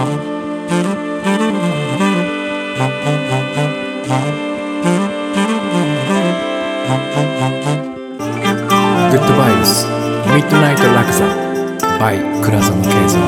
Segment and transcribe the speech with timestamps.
[0.00, 0.06] グ
[9.16, 11.26] ッドバイブスミッドナイトラクザ
[11.98, 13.20] by 倉園慶三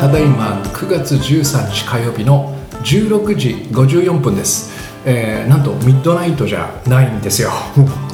[0.00, 4.72] ただいま9月13日火曜日の16時54分です、
[5.04, 7.50] えーなんとミッドナイトじゃないんですよ、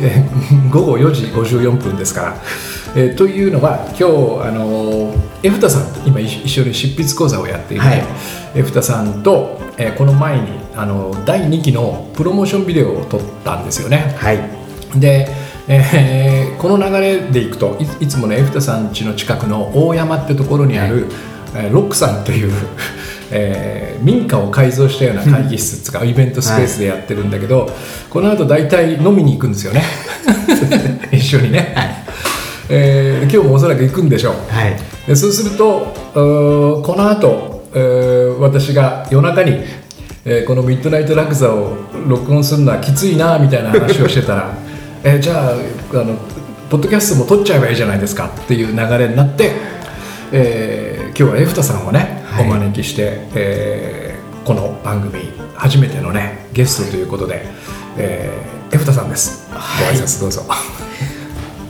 [0.00, 2.36] えー午後4時54分ですから、
[2.96, 4.04] えーというのは今日
[4.48, 8.02] あのーエフタさんと今一一緒に執筆講座をやっている、はい。
[8.56, 14.14] エフタさんと、えーこの前にあの第2期のプロモーションビデオを撮ったんですよね。
[14.18, 14.38] はい。
[15.00, 15.28] で、
[15.68, 21.06] えーこの流れでいくといいつもねエフタさん家の近くの大山ってところにある、
[21.54, 22.52] えーロックさんという、
[23.30, 27.70] えー民家を改造したような会議室とかイベントスペースでやってるんだけど、
[28.10, 29.82] この後大体飲みに行くんですよね。
[31.12, 31.74] 一緒にね、
[32.70, 34.34] えー今日もおそらく行くんでしょう。
[34.48, 34.76] はい。
[35.06, 39.58] でそうするとこの後、えー私が夜中に、
[40.24, 44.54] えーこの「ミッドナイトラクザ」を録音するのはきついなみたいな話をしてたら
[45.04, 46.14] えーじゃああの
[46.70, 49.52] ポッドキャストも撮っちゃえばいいじゃないですかっていう流れになって、
[50.32, 52.44] えー今日はエフタさんをね、はい。
[52.46, 57.44] お招きして、えーこの番組初めてのねゲストということで、
[57.98, 59.58] えーエフタさんです、は
[59.90, 59.94] い。
[59.96, 60.42] ご挨拶どうぞ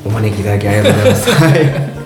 [0.04, 1.30] お招きいただきありがとうございます。
[1.32, 2.00] はい。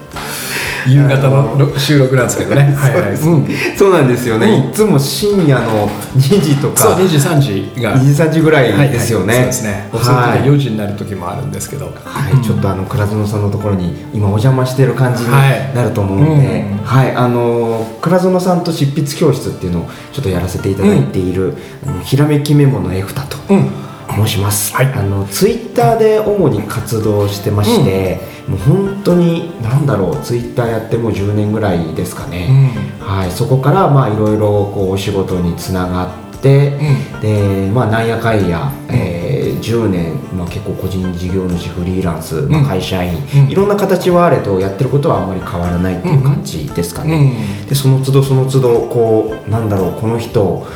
[0.87, 2.63] 夕方のろ収録なんですけどね。
[2.77, 3.49] はいはい、うん。
[3.77, 7.97] そうなんですよね、いつも深夜の2時とそうか2時3時が。
[7.97, 9.45] 2時3時ぐらいですよね、はいはい。
[9.45, 9.89] そうですね。
[9.93, 11.91] 遅くはいて4時になる時もあるんですけど、は
[12.31, 15.75] い、ちょっとあの倉園さんのところに今お邪魔している感じにはい。
[15.75, 16.85] なると思うので、うん。
[16.85, 21.55] はい、あの倉園さんと執筆教室っていうのをちょっとやらせていただいている、
[22.03, 23.84] ひらめきメモのエフタとうん
[24.17, 24.75] 申します。
[24.75, 24.87] はい。
[24.93, 32.73] あのツイッターで主に活動してまして、もう本当になんだろう、ツイッターやってもう10年ぐらいですかね。
[33.01, 36.79] はい、そこからまあいろいろこうお仕事につながって、
[37.21, 43.51] でまあなんやかんや、えー10年、まあ、結構個人事業主フリーランス、まあ、うん会社員、うん。
[43.51, 47.35] いろんな形はあれとやってることはあんまり変わらないっていう感じですかね、
[47.69, 50.67] でその都度その都度こうなんだろうこの人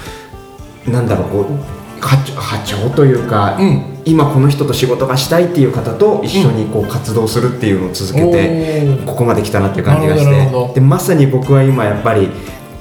[0.87, 3.99] なんだろうこう波長というか、うん。
[4.05, 9.07] 今この人と仕事がしたいっていう方と一緒にこう活動するっていうのを続けて、おー。
[9.07, 12.31] ここまで来たなっていう感じがしてでまさに僕は今やっぱり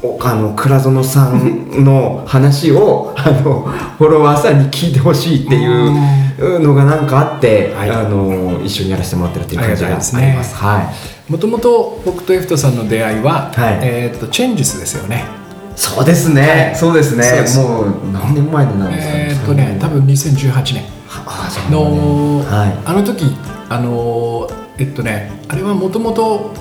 [0.02, 3.68] おあの倉園さんの話を あの
[3.98, 7.90] フォロワーさんに聞いてほしいっていうのがなんかあって、はい。
[7.90, 10.16] あの一緒にやらせてもらってるっていう感じがあります。
[10.16, 10.80] ありがたいですは
[11.30, 11.32] い。
[11.32, 13.80] もともと僕とエフトさんの出会いは、はい。
[13.82, 15.26] えー、とチェンジスですよね
[15.78, 17.16] そうですね、はいそうです。
[17.16, 17.24] ね
[17.64, 19.28] もう何年前になるんですかね。
[19.30, 20.98] えっ、とね多分2018年。
[21.70, 22.78] の、はい。
[22.84, 23.26] あの時
[23.70, 26.52] あのえっとねあれはもともと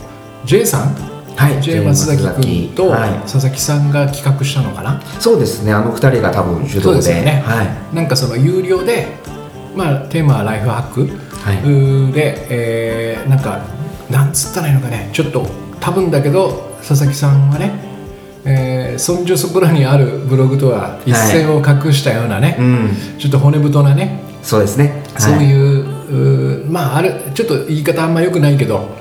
[0.44, 0.94] J さん？
[1.34, 1.62] はい。
[1.62, 3.10] J 松崎君とはい。
[3.20, 5.72] 佐々木さんが企画したのかな、そうですね。
[5.72, 7.42] あの二人が多分主そう導ででね。
[7.44, 7.94] はい。
[7.94, 9.08] なんかその有料で、
[9.74, 11.08] まあ、テーマはライフハック、
[11.42, 12.12] はい。
[12.12, 13.60] で、えーなんか
[14.10, 15.10] なんつったらいいのかね。
[15.12, 15.46] ちょっと
[15.80, 17.85] 多分だけど佐々木さんはね、
[18.46, 22.90] えー、そんじょそこらにあるブログとは一線を画したようなね、うん。
[23.18, 25.02] ちょっと骨太なね、そうですね。
[25.16, 25.80] うそうい。
[26.62, 28.96] うまああるちょっと言い方あんま良くないけど、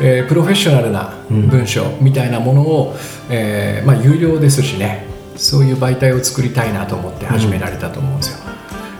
[0.00, 1.48] えープロフェッショナルなうん。
[1.48, 2.94] 文章みたいなものを、
[3.28, 5.06] えーまあ、有料ですしね
[5.36, 8.38] そういう媒体を作りたいなと思って始められたと思うんですよ。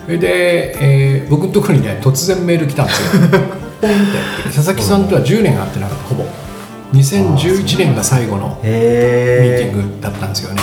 [0.06, 3.22] それで、えー僕のところにね突然メール来たんですよ。
[3.80, 4.54] ポンって。
[4.54, 6.04] 佐々木さんとは10年会ってなかった。
[6.04, 6.24] ほぼ
[6.94, 8.72] 2011年が最後のミー
[9.58, 10.62] ティングだったんですよね、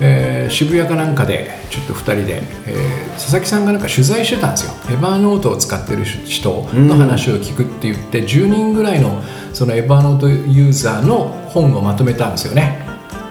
[0.00, 4.72] えー渋谷かなんかでちょっと2人で、えー佐々木さんがなんか取材してたんですよ。
[4.90, 12.84] エバーノートを使ってる人の話を聞くって言って、10人ぐらいのそのエバーノートユーザーの本をまとめたんですよね、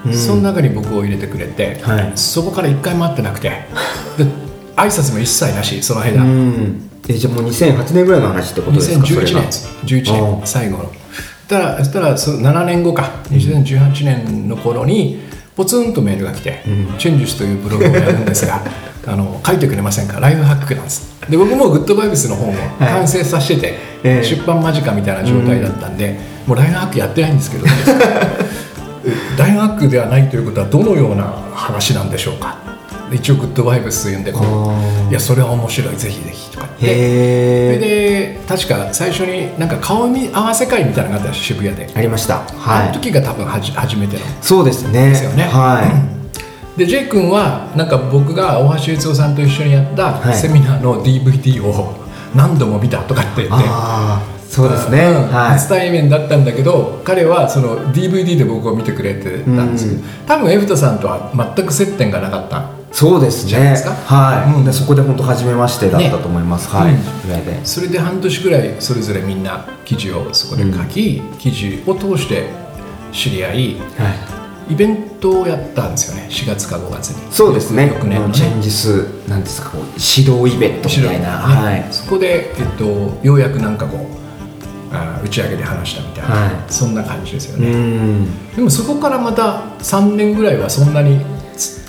[0.05, 0.13] うん。
[0.13, 2.11] その中に僕を入れてくれて、はい。
[2.15, 3.49] そこから1回も会ってなくて。
[4.17, 4.25] で
[4.75, 6.89] 挨拶も一切なしその間、うん。
[7.09, 9.67] えじゃあもう2008年ぐらいの話ってことですか？2011年です。
[9.83, 10.41] 11年。
[10.45, 10.83] 最後の。
[10.85, 11.00] そ
[11.51, 13.09] したらそしたらそ7年後か。
[13.29, 15.19] 2018年の頃に
[15.55, 16.61] ポツンとメールが来て、
[16.97, 18.61] チェンジスというブログをやるんですが
[19.05, 20.19] あの書いてくれませんか？
[20.21, 21.13] ライフハックなんです。
[21.29, 23.67] で僕もグッドバイブスの本を完成させてて、
[24.03, 24.25] ええ。
[24.25, 26.17] 出版間近みたいな状態だったんで、
[26.47, 27.65] もうライフハックやってないんですけど
[29.37, 32.55] ライフハックではないということはどのような話なんでしょうか？
[32.65, 32.70] で
[33.13, 34.39] 一応グッドバイブスというんでこ
[35.09, 37.79] いやそれは面白いぜひぜひとか言って。
[37.79, 42.41] で確か最初になんか顔見合わせ会みたいなのがあった渋谷で、ありました。
[42.47, 44.21] あのはい時が多分はじ初めての。
[44.41, 45.09] そうですね。
[45.09, 45.43] ですよね。
[45.43, 45.81] は
[46.77, 50.35] で J 君はなんか僕が大橋悦夫さんと一緒にやったはい。
[50.35, 51.93] セミナーの DVD を
[52.33, 55.05] 何度も見たとかって言って、ああそうですね。
[55.07, 55.13] うん。
[55.31, 55.51] はい。
[55.51, 60.03] 初対面だったんだけど彼はその DVD で僕を見てくれてたんですけど、うん。
[60.27, 63.49] 多分エフタさんとは全く接点がなかったそうですね。
[63.49, 63.91] じゃないですか？
[63.91, 64.65] はい、うん。
[64.65, 67.29] でそこで本当初めましてだったと思います、はい、ねうん。
[67.29, 72.49] ぐらいでそれで半年ぐらいそれぞれみんな記事をそこで書き、記事を通して
[73.11, 73.83] 知り合いは
[74.69, 74.73] い。
[74.73, 76.27] イベントをやったんですよね。
[76.29, 77.31] 4月か5月に。
[77.33, 77.87] そうですね。
[77.87, 81.87] 翌年のねチェンジスなんですかこう指導イベントみたいな、はい。
[81.91, 86.71] そこで、えっと、ようやくなんかこう打ち上げで話したみたいな、はい。
[86.71, 88.55] そんな感じですようね、ん。
[88.55, 91.19] でもそこからまた3年ぐらいはそんなに
[91.57, 91.81] つ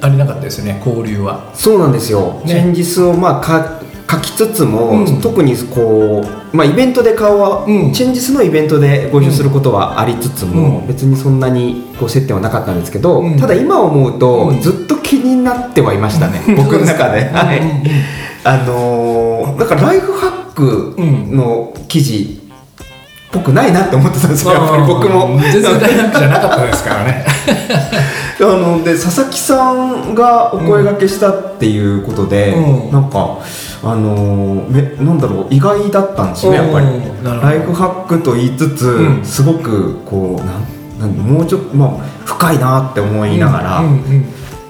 [0.00, 1.50] ありなかったですよね交流は。
[1.54, 2.50] そうなんですよ、ね。
[2.50, 3.80] チェンジスをまあか
[4.10, 5.20] 書きつつも、うん。
[5.20, 7.92] 特にこう、まあ、イベントで顔は、うん。
[7.92, 10.86] チェンジスのイベントでご一緒することはありつつも、うん。
[10.86, 13.38] 別にそんなにこう接点はなかったんですけど、うん。
[13.38, 14.60] ただ今思うと、うん。
[14.60, 17.24] ずっと気になってはいましたね、僕の中で。
[17.24, 17.60] はい。
[18.44, 20.94] あのーだからライフハック
[21.34, 22.43] の記事っ
[23.34, 25.38] ぽくないなって思ってたんですよ、やっぱり僕も。
[25.40, 27.26] 全然大学じゃなかったですからね。
[28.40, 32.92] あので佐々木さんがお声掛けしたっていうことで、うん。
[32.92, 33.38] なんか
[33.82, 36.86] あのめなんだろう意外だったんですよねやっぱり。
[37.24, 39.24] ライフハックと言いつつ、うん。
[39.24, 41.90] すごくこうなんなんもうちょっと、まあ、
[42.24, 44.26] 深いなって思いながら、うんうん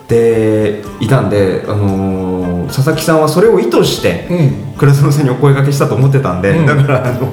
[0.06, 4.74] でいたんで、あの佐々木さんはそれを意図してうんうん。
[4.76, 6.66] 倉園さんにお声掛けしたと思ってたんで、うん。
[6.66, 7.32] だからあの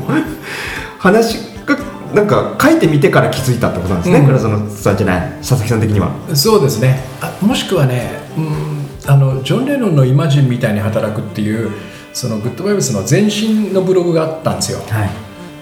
[1.01, 1.75] 話が
[2.13, 4.25] なんか書いてみてから気づいたってことなんですね、うん。
[4.27, 6.11] 倉園さんじゃない佐々木さん的には。
[6.35, 6.99] そうですね。
[7.21, 11.71] あもしくはね、うん、あのジョン・レノンのイマジンみたいに働くっていう
[12.13, 14.79] そのグッドバイブスの前身のブログがあったんですよ。
[14.89, 15.09] はい。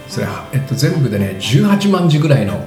[0.09, 2.65] それ、えっと、全部でね18万字ぐらいの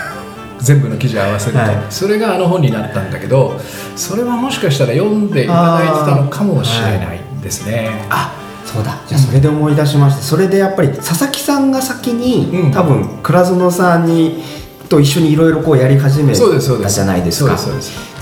[0.60, 1.76] 全部の記事合わせると、はい。
[1.90, 3.60] それがあの本になったんだけど
[3.96, 8.06] それはもしかしたら読んでいただいてたのかもしれないですね。
[8.08, 8.43] あ
[8.74, 8.98] そうだ。
[9.06, 12.72] じゃあそれで思い出しました、それでやっぱり佐々木さんが先に、うん。
[12.72, 14.42] 多分倉園さんに
[14.88, 17.56] と一緒にいろいろこうやり始めたじゃないですか。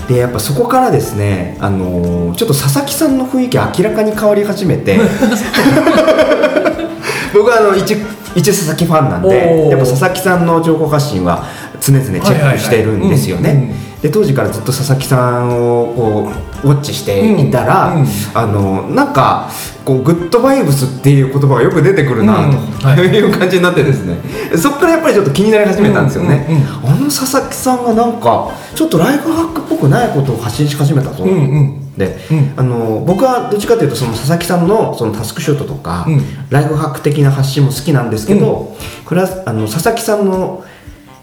[0.07, 4.99] でやっぱそこからですね、あのーちょっと佐々木さんの雰囲気明らかに変わり始めて
[7.33, 7.95] 僕はあの一
[8.35, 11.45] 一佐々木ファンなんでやっぱ佐々木さんの情報発信は
[11.79, 13.73] 常々チェックしてるんですよね
[14.03, 16.31] で当時からずっと佐々木さんをこ
[16.65, 18.01] うウォッチしていたら、うん。
[18.01, 19.49] うんあのなんか
[19.85, 22.49] こうグッドバイブスっていう言葉がよく出てくるな
[22.81, 23.07] と、い。
[23.07, 24.17] いう感じになってですね。
[24.57, 26.67] そこからやっぱりちょっと気になり始めたんですよね、うんうんうん。
[26.67, 31.97] あの佐々木さんがなんかちょっとライフハックっぽくないことを発信し始めたぞ、うんうん。
[31.97, 32.53] で、うん。
[32.57, 36.21] あの僕はどっちかというとその佐々木さんのそのタスクショットとか、うん。
[36.49, 38.75] ライフハック的な発信も好きなんですけど、
[39.05, 40.65] これはあの佐々木さんの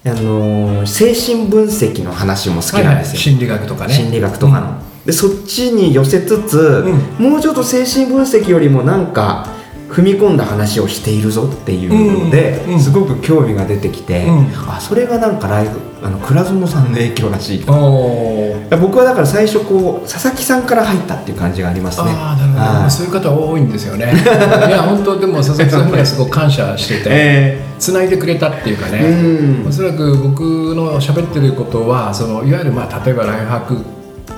[0.05, 3.95] あの精神分析の話も好きなんですよ、心理学とかね。
[3.95, 6.85] 心理学とかの、でそっちに寄せつつ、
[7.19, 9.47] もうちょっと精神分析よりもなんか
[9.91, 12.81] 踏み込んだ話をしているぞっていうので、うんうん。
[12.81, 14.47] すごく興味が出てきて、うん。
[14.69, 22.11] あそれがなんかライフあの倉園さんの影響らしい僕はだから最初こう佐々木さんから入ったっていう感じがありますね。
[22.11, 22.91] ああなるほど、はい。
[22.91, 24.07] そういう方多いんですよね。
[24.07, 29.69] いや本当でも佐々木さんにはすごく感謝してて えつないでくれたっていうかね、うん。
[29.69, 30.41] おそらく僕
[30.75, 33.77] の喋ってることはそのいわゆるまあ例えばライフハック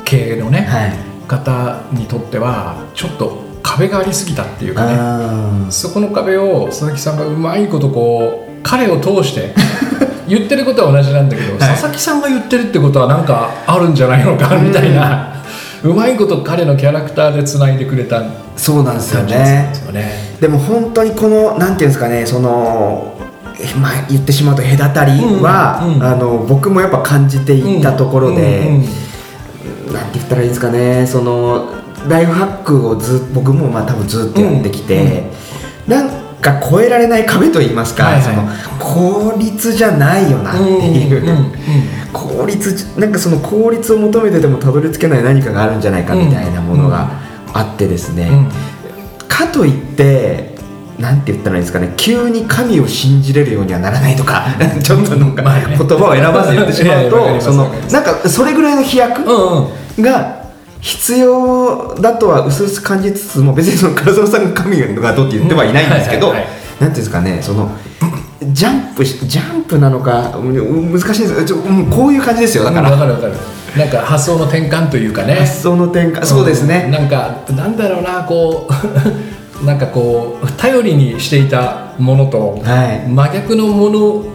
[0.05, 1.13] 系のね、はい。
[1.29, 4.97] 方にとってはちょっと壁がありすぎたっていうかね。
[4.99, 9.55] あそこの壁を佐々木さんがうまいことこう彼を通して
[10.29, 15.43] 言ってることは同じなんだけど、佐々木さんが言ってるってことはなんかあるんじゃないのかみたいな、
[15.83, 18.23] うまいこと彼のキャラクターでつないでくれた
[18.57, 19.69] そうなんですよね。
[19.73, 20.37] ですよね。
[20.41, 23.15] でも本当にこのなんていうんですかねその
[23.61, 26.03] えまあ言ってしまうと隔たりは、うんうん。
[26.03, 28.75] あの僕もやっぱ感じていたところで、うん
[29.89, 29.93] うん。
[29.93, 31.69] なんて言ったらいいんですかねその
[32.09, 35.25] ライフハックをず僕もまあ多分ずっとやってきて、
[35.87, 38.23] なんか越えられない壁といいますか、はいはい。
[38.23, 41.53] その効率じゃないよなっていう、うんうんうん
[42.13, 47.11] 効率なんかその効率を求めてでもたどり着けない何かがあるんじゃないかみたいなものが
[47.55, 49.29] あってですね、うん。
[49.29, 50.55] かといって
[50.99, 54.45] なんて言ったらいいんですかね急に神を信じれるようにはならないとか
[54.83, 59.69] ちょっとなんか言葉を選ばず言ってしまうと そのなんかそれぐらいの飛躍うん
[59.99, 60.05] うん。
[60.05, 60.42] が
[60.83, 66.63] 必要だとは薄々感じつつも別にその唐沢さんが神がどうって言ってはいないんですけど、うんはいはいはい。
[66.63, 67.71] なんていうんですかねその
[68.53, 71.45] ジャンプしジャンプなのかうん難しいんです。
[71.45, 72.65] ちょうんこういう感じですよ。
[72.65, 73.35] だかうんかるわかる。
[73.77, 75.35] なんか発想の転換というかね。
[75.35, 76.25] 発想の転換。
[76.25, 78.73] そうですね、なんかなんだろうなこう
[79.65, 83.09] なんかこう頼りにしていたものとはい。
[83.09, 84.33] 真逆のものを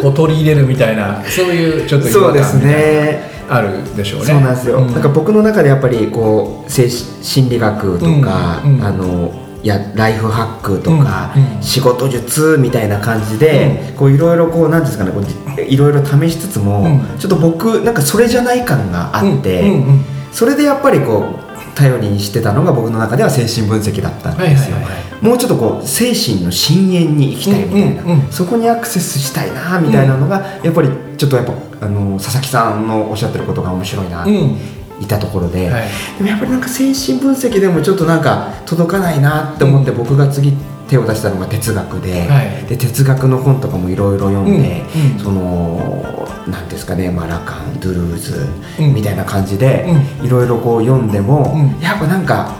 [0.00, 4.26] こう取り入れるみたいなそういうちょっとそうですねあるでしょうね。
[4.26, 4.92] そうなんですよ、うん。
[4.92, 6.92] なんか僕の中でやっぱりこう精神
[7.22, 8.74] 心理学とか、うん。
[8.76, 8.84] うん。
[8.84, 9.32] あの
[9.62, 11.56] やライフハックとか、うん。
[11.56, 11.62] うん。
[11.62, 15.20] 仕事術みたいな感じで、こういろいろこうなんていうんですかねこ
[15.58, 17.18] ういろいろ試しつつも、うん。
[17.18, 19.68] ちょっと僕なんかそれじゃない感があって、うん。
[19.68, 19.86] うん。
[19.88, 20.04] うん。
[20.32, 24.76] それでやっぱりこう頼りにしてたのが僕の中では精神分析だったんですよ、
[25.20, 34.56] もうちょっとこう精神の深淵に行きたいみたいな、そこにアクセスしたいなみたいなのが、やっぱりちょっとやっぱあの佐々木さんのおっしゃってることが面白いな、うん。
[35.00, 35.88] いたところで、はい。
[36.18, 40.52] でもやっぱりなんか精神分析でもちょっとなんか届かないなって思って僕が次
[40.92, 42.66] 手を出したのが哲学で,、はい。
[42.66, 45.18] で哲学の本とかもいろいろ読んで、うんうん。
[45.18, 48.46] そのなんですかね、まあ、ラカンドゥルーズ
[48.78, 48.94] うん。
[48.94, 49.86] みたいな感じで
[50.22, 51.80] ういろいろこう読んでも、うん。
[51.80, 52.54] やっぱなんか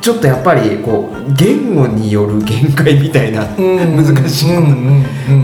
[0.00, 4.64] ちょっとやっぱりこう言語による限界みたいな、難しい言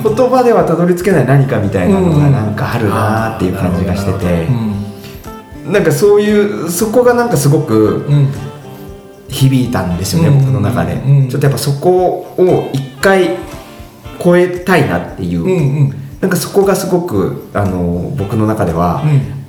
[0.02, 4.46] 葉ではたどり着けない何かみたいなのがなんかあるなっていう感じがしてて、
[5.66, 5.84] なん。
[5.84, 8.49] かそういうそこがなんかすごくうんうん
[9.30, 10.38] 響いたんですよね、うん。
[10.40, 11.28] 僕の中で、うん。
[11.28, 13.36] ちょっとやっぱそこを一回
[14.22, 15.94] 超えたいなっていう、うんうん。
[16.20, 19.40] なんかそこがすごくあの僕の中では、うん。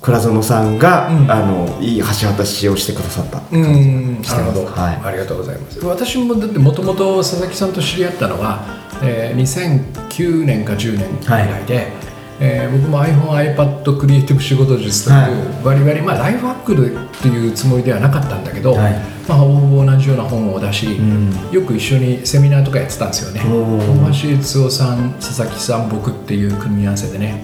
[0.00, 1.30] 倉園さんが、うん。
[1.30, 5.00] あのいい橋渡しをしてくださったってう感じんしてます、なるほど、はい。
[5.04, 5.84] ありがとうございます。
[5.84, 8.64] 私もだってもともと佐々木さんと知り合ったのは、
[9.02, 11.92] えー2009年か10年ぐらいで、
[12.40, 15.64] えー僕も iPhoneiPad クリエイティブ仕事術という、はい。
[15.64, 18.94] バリバリ、まあ、ライフハックっていうつもりではなかったんだけど、はい。
[19.28, 21.50] まあ、ほぼほぼ同じような本を出し、うん。
[21.50, 23.40] よく一緒にセミナーとかやってたんですよね。
[23.40, 27.42] 大橋悦夫さん佐々木さん僕っていう組み合わせでね。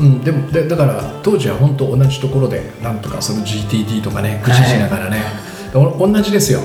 [0.00, 5.20] うん、でもでだから当時は本当同じところでなんとかその GTD とかね駆使しながらね、
[5.74, 6.60] お同じですよ。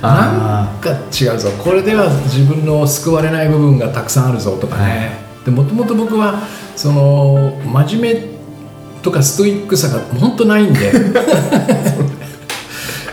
[0.00, 1.50] なあんか違うぞ。
[1.62, 6.42] これでは自分の救われない部分がたくさんあるぞとかね、でもともと僕は
[6.74, 8.36] その真面目
[9.00, 10.92] とかストイックさが本当ないんで。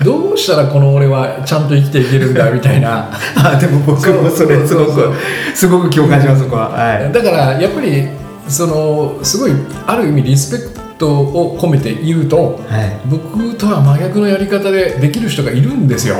[0.04, 3.10] どうしたらこの俺はちゃんと生きていけるんだみたいな。
[3.38, 5.13] あでも僕もそれすごく
[5.54, 6.72] すごく共感しますそこは。
[6.72, 7.13] はい。
[7.13, 8.08] だからやっぱり
[8.48, 9.52] そのすごい
[9.86, 13.00] ある意味リスペクトを込めて言うとはい。
[13.06, 16.16] 僕とは真逆のやり方でできる人がいるんですよ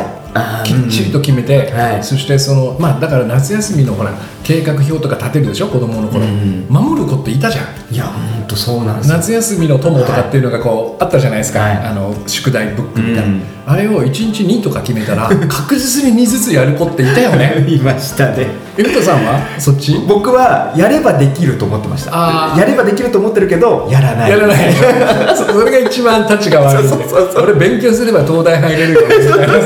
[0.64, 2.04] きっちりと決めて、はい。
[2.04, 4.12] そしてそのまあだから夏休みのほら
[4.44, 6.66] 計画表とか立てるでしょ子供の頃、うん。
[6.70, 7.94] 守る子っていたじゃん。
[7.94, 9.18] いや本当そうなんですよ。
[9.18, 11.78] 夏休みの友とかっていうのがこう、あったじゃないですか、はい。
[11.78, 13.42] あの宿題ブックみたいな、うん。
[13.66, 17.64] あれを1日2とか決めたら 確実に2ずつやる子っていたよね。
[17.70, 18.48] いましたね。
[18.76, 19.40] エフトさんは？
[19.60, 19.96] そっち？
[20.08, 22.56] 僕はやればできると思ってました。
[22.58, 24.32] やればできると思ってるけどやらない。
[24.32, 24.58] やらない。
[25.38, 26.90] そそれが一番タチが悪い
[27.38, 29.02] 俺勉強すれば東大入れるよ。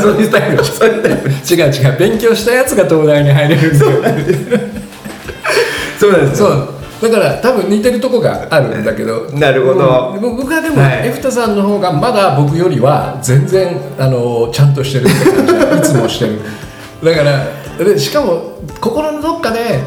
[0.01, 0.85] そういうスタイルでしょ
[1.55, 1.99] 違う違う。
[1.99, 3.91] 勉強したやつが東大に入れるんだよ。
[3.91, 3.97] そ
[6.07, 6.47] うなんですよ。
[6.47, 6.67] そう。
[7.01, 9.29] だから多分似てるとこがあるんだけど。
[9.31, 10.13] なるほど。
[10.15, 10.21] うん。
[10.37, 11.07] 僕はでも、はい。
[11.07, 15.13] エフタさんの方がまだ僕よりは全然あのちゃんとしてるって
[15.65, 16.39] 感じいつもしてる。
[17.03, 17.45] だから
[17.77, 19.79] でしかも心のどっかで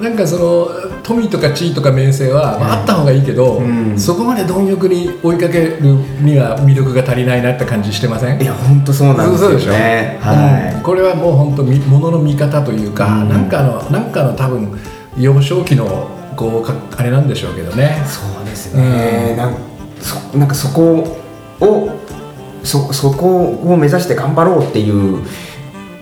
[0.00, 0.68] なんかその
[1.02, 3.98] 富とか地位とか名声は、まあ、あった方がいいけど、うん。
[3.98, 5.80] そこまで貪欲に追いかける
[6.20, 8.40] には魅力が足りないなって感じしてません？
[8.40, 10.28] いや本当そうなんですよそうでしょ、ねうん。
[10.28, 13.28] はこれはもう本当みものの見方というか、うん。
[13.28, 14.78] なんかのなんかの多分
[15.18, 18.00] 幼少期のこうかあれなんでしょうけどね。
[18.04, 19.34] いそうですね。
[19.36, 19.56] なん
[20.00, 21.18] そなんかそこ
[21.60, 21.90] を
[22.62, 25.24] そそこを目指して頑張ろうっていう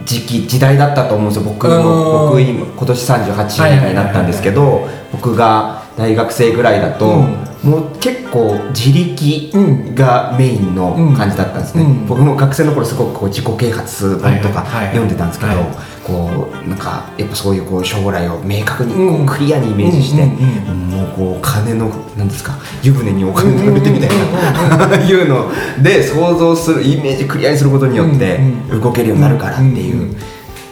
[0.07, 1.51] 時期時代だったと思うんですよ。
[1.53, 1.85] 僕うん。
[1.85, 7.25] も僕今今年38年になったんですけど僕が大学生ぐらいだと、
[7.67, 9.51] もう結構自力
[9.95, 12.07] がメインの感じだったんですね、うん。
[12.07, 15.67] 僕も学生の頃すごくこう自己啓発本とか読んでたんですけど、はい。
[16.07, 19.25] こうなんかやっぱそういうこう将来を明確にこうん。
[19.25, 25.51] うクリアにイメージして、うんうんもうこう金のなんですか湯船にお金を入れてみたいな いうの
[25.83, 28.37] で想像するイメージクリアにすることによって
[28.71, 30.17] うん動けるようになるからっていう。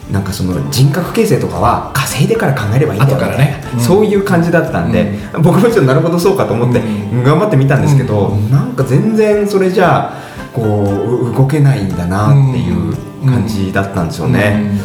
[0.05, 3.65] うんうんなんかその人格形成とかは稼いでから考えればいいんだよ後からね。
[3.75, 3.81] うん。
[3.81, 7.25] そういう感じだったんで、僕もちょっとなるほどそうかと思ってうん。
[7.25, 8.51] 頑張ってみたんですけど、うん。
[8.51, 10.15] なんか全然それじゃあ
[10.53, 12.95] こうう動けないんだなっていう
[13.25, 14.79] 感じだったんですよね。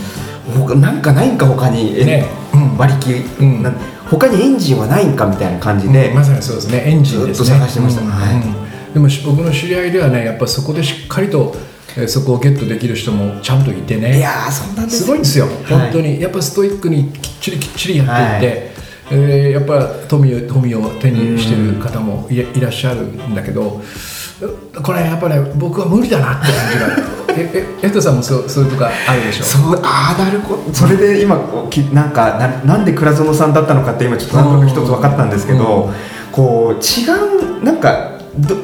[0.57, 2.25] ほなんかないんか他に、えね。
[2.53, 2.75] うん。
[2.75, 3.61] 馬力、うん。
[3.61, 3.71] な
[4.09, 5.93] 他にエンジンはないんかみたいな感じうん。
[5.93, 6.83] で、まさにそうですね。
[6.87, 7.45] エンジンですね。
[7.45, 8.01] ずっと探してました。
[8.01, 8.07] うん。
[8.07, 8.35] はい。
[8.35, 11.69] うんでもし僕の知り合いではねやっぱそこでしっかりとえー
[12.07, 14.17] そこをゲットできる人もちゃんといてね。
[14.17, 15.55] いやーそうなんですすごいんですよ、はい。
[15.65, 16.21] 本当に。
[16.21, 18.49] やっぱストイックにきっちりきっちりやってい。
[18.49, 18.71] って、
[19.11, 23.81] えーやっぱ富を富を手にしてる方もいいらっしゃるんだけど
[24.83, 27.19] これやっぱね僕は無理だなって感じが。
[27.31, 29.43] ええ エトさんもそうそういうとこあるでしょ？
[29.43, 30.73] そうああなるほど。
[30.73, 35.91] それで今こうきなんかななんで倉園さんだったのかって今ちょっとなんとなく一つ分かったんですけど、
[36.31, 37.05] こう違
[37.61, 38.55] うなんかど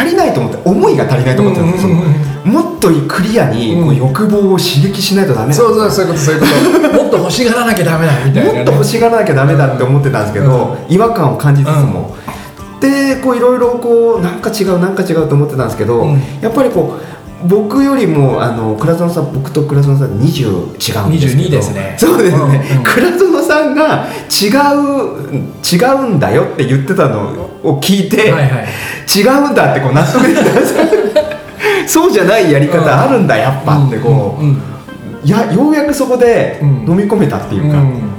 [0.00, 1.86] 足りないと思って思いが足りないと思ってたんです
[2.48, 7.02] もっとクリアにこう欲望を刺激しないとダメだそうそうそういうことそういうこと。
[7.02, 12.16] もっと欲しがらなきゃダメだみたいな、ね、 もっと欲しがらなきゃダメだって思ってたんですけど、違和感を感じつつも、
[12.80, 16.22] でこういろいろこうなんか違うなんか違うと思ってたんですけど、うん。
[16.40, 21.08] やっぱりこう僕よりもあの倉園さん僕と倉園さん20違うんですけど。
[21.08, 21.96] 22ですね。
[21.98, 22.82] そうですね、うんうん。
[22.82, 25.30] 倉園さんが違う
[25.62, 27.20] 違うんだよって言ってたの
[27.62, 28.66] を聞いて、はいはい。
[29.14, 30.40] 違うんだってこう納得でき
[31.14, 31.88] た。
[31.88, 34.62] そうじゃないやり方あるんだやっぱってこう、うんうん。
[35.24, 36.68] いやようやくそこでうん。
[36.90, 38.10] 飲み込めたっていうか、うん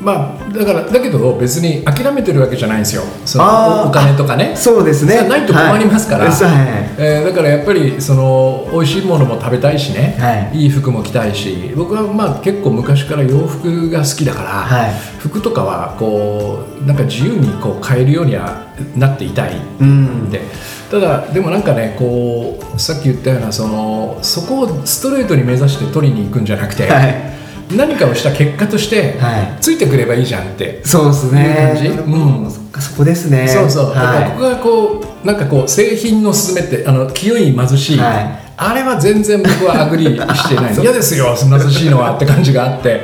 [0.00, 3.02] まあだからだけど別に諦めてるわけじゃないんですよ。
[3.24, 4.56] そのおお金とかね。
[4.56, 5.28] そうですね。
[5.28, 6.30] ないと困りますから。
[6.30, 6.32] はい。
[6.32, 6.94] はい。
[6.98, 10.62] えーだからやっぱりその美味しいものも食べたいしね、はい。
[10.62, 11.72] い、い服も着たいし。
[11.76, 14.94] 僕はまあ結構昔から洋服が好きだから、はい。
[15.18, 18.66] 服とかはこうなんか自由にこう買えるようには
[18.96, 19.56] なっていたい。
[19.80, 20.30] うん。
[20.30, 20.40] で
[20.90, 27.39] ただでもなんかねこうさっき言ったようなそのそこをストレートに目指して取りに行くんじゃなくて、はい
[27.76, 29.56] 何かをした結果として、はい。
[29.60, 30.80] ついてくればいいじゃんって。
[30.84, 31.74] そうですね。
[31.82, 32.12] いう感じ？
[32.12, 32.50] うん。
[32.50, 33.46] そっかそこですね。
[33.48, 38.40] そうそう、だからは僕がこうなんかこう清貧の勧めってあの清い貧しい、はい。
[38.56, 40.74] あれは全然僕は agree してない。
[40.80, 43.00] 嫌ですよ貧しいのはって感じがあって。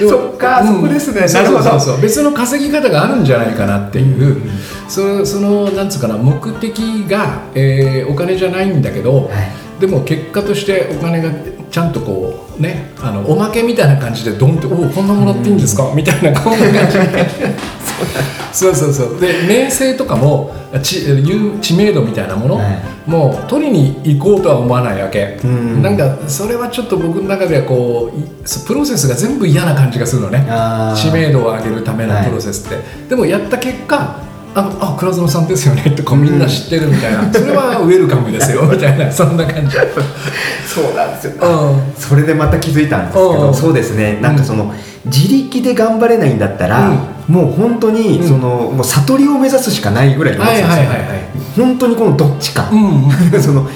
[0.00, 1.20] そっかそこですね。
[1.20, 1.80] なるほどそう。
[1.80, 4.36] そう別の稼ぎ方があるんじゃないかなっていう、
[4.88, 9.80] そそのなんつうかな目的が、えーお金じゃないんだけど、はい。
[9.80, 11.30] でも結果としてお金が
[11.70, 17.04] ちゃんとこうねあのおまけみたいな感じでドンって「おおこんなもらっていいんですか?」みたいなこんな感じで。
[18.52, 19.20] そうそうそう。
[19.20, 23.10] で名声とかも知有知名度みたいなもの、はい。
[23.10, 25.82] もう取りに行こうとは思わないわけ、うん。
[25.82, 28.24] なんかそれはちょっと僕の中ではこうい
[28.66, 30.46] プロセスが全部嫌な感じがするのね。
[30.96, 32.76] 知名度を上げるためのプロセスって、
[33.08, 34.16] でもやった結果
[34.54, 39.76] ああ倉園さんですよねってこうみんな知ってるみたいな、それはウェルカムですよ みたいなそんな感じ。
[40.74, 41.32] そうなんですよ。
[41.40, 41.92] うん。
[41.96, 43.40] それでまた気づいたんですけうん。
[43.40, 44.18] どそうですね。
[44.20, 44.72] なんかその
[45.06, 46.90] 自力で頑張れないんだったら
[47.28, 48.28] もう本当にうん。
[48.28, 50.88] そのもう悟りを目指すしかないぐらいのはいはいはいはい。
[51.56, 52.68] 本当にこのどっちか。
[52.72, 53.66] うんうん そのん。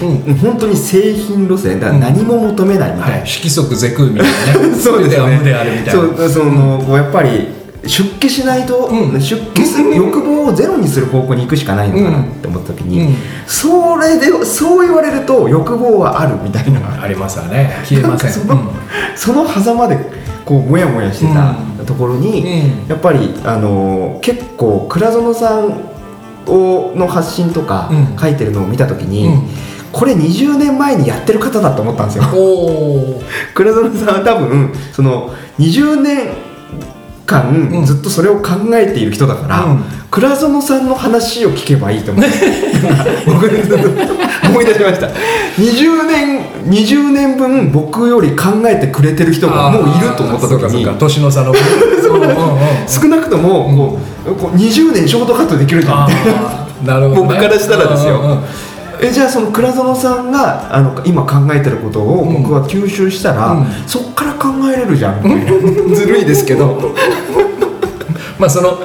[0.40, 3.16] 本当に製品路線だから何も求めないみたいな。
[3.16, 4.74] はい、色即是空みたいなね。
[4.80, 5.40] そうですよね。
[5.44, 5.92] 全ては無であるみたいな。
[5.92, 7.57] そうそのやっぱり
[7.88, 9.20] 出家しないと、うん。
[9.20, 13.14] 出家する欲望をゼロにする方向に行くしかないのかなって思った時に、うん。
[13.46, 17.70] それでそう言われると欲望はあるみたいな、ありますわね。
[17.84, 18.32] 消えません。
[18.32, 18.72] その
[19.16, 19.98] その狭間で
[20.44, 21.86] こうモヤモヤしてたうん。
[21.86, 22.88] ところに、うん。
[22.88, 25.88] やっぱりあの結構倉園さん
[26.46, 28.18] をの発信とかうん。
[28.18, 29.48] 書いてるのを見た時に、うん。
[29.90, 32.24] これ20年前にやってる方だと思ったんですよ。
[33.54, 36.47] 倉園さんは多分その20年
[37.28, 37.84] 間うん。
[37.84, 39.84] ずっとそれを考えている人だから、うん。
[40.10, 42.30] 倉園さんの話を聞けばいいと思って
[43.26, 45.06] 僕思い出しました。
[45.58, 50.98] 20年20年分僕より考えてくれてる人がもういると思った時に。
[50.98, 51.54] 年の差の
[52.88, 56.08] 少なくともこうこう20年ショートカットできるじゃん。
[56.80, 58.40] みた僕からしたらですよ
[59.00, 62.42] えじゃあその倉園さんがあの今考えてることをうん。
[62.42, 63.66] 僕は吸収したら、うん。
[63.86, 65.22] そっから考えれるじゃん。
[65.22, 66.94] みたいなずるいですけど。
[68.38, 68.78] まあその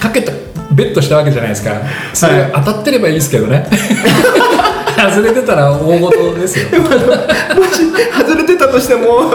[0.00, 0.32] かけた
[0.72, 1.72] ベットしたわけじゃないですか。
[2.14, 2.52] それはい。
[2.54, 3.66] 当たってればいいですけどね
[4.96, 6.80] 外れてたら大事ですよ。
[6.80, 9.32] もし外れてたとしても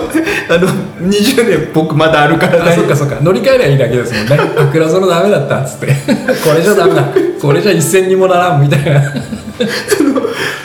[0.50, 0.68] あの
[1.08, 3.20] 20年僕まだあるからあそっかそっか。
[3.22, 4.38] 乗り換えりゃいいだけですもんね。
[4.58, 5.88] あ倉園ダメだったっつって。
[5.88, 7.04] これじゃダメだ。
[7.42, 9.02] これじゃ一銭にもならんみたいな。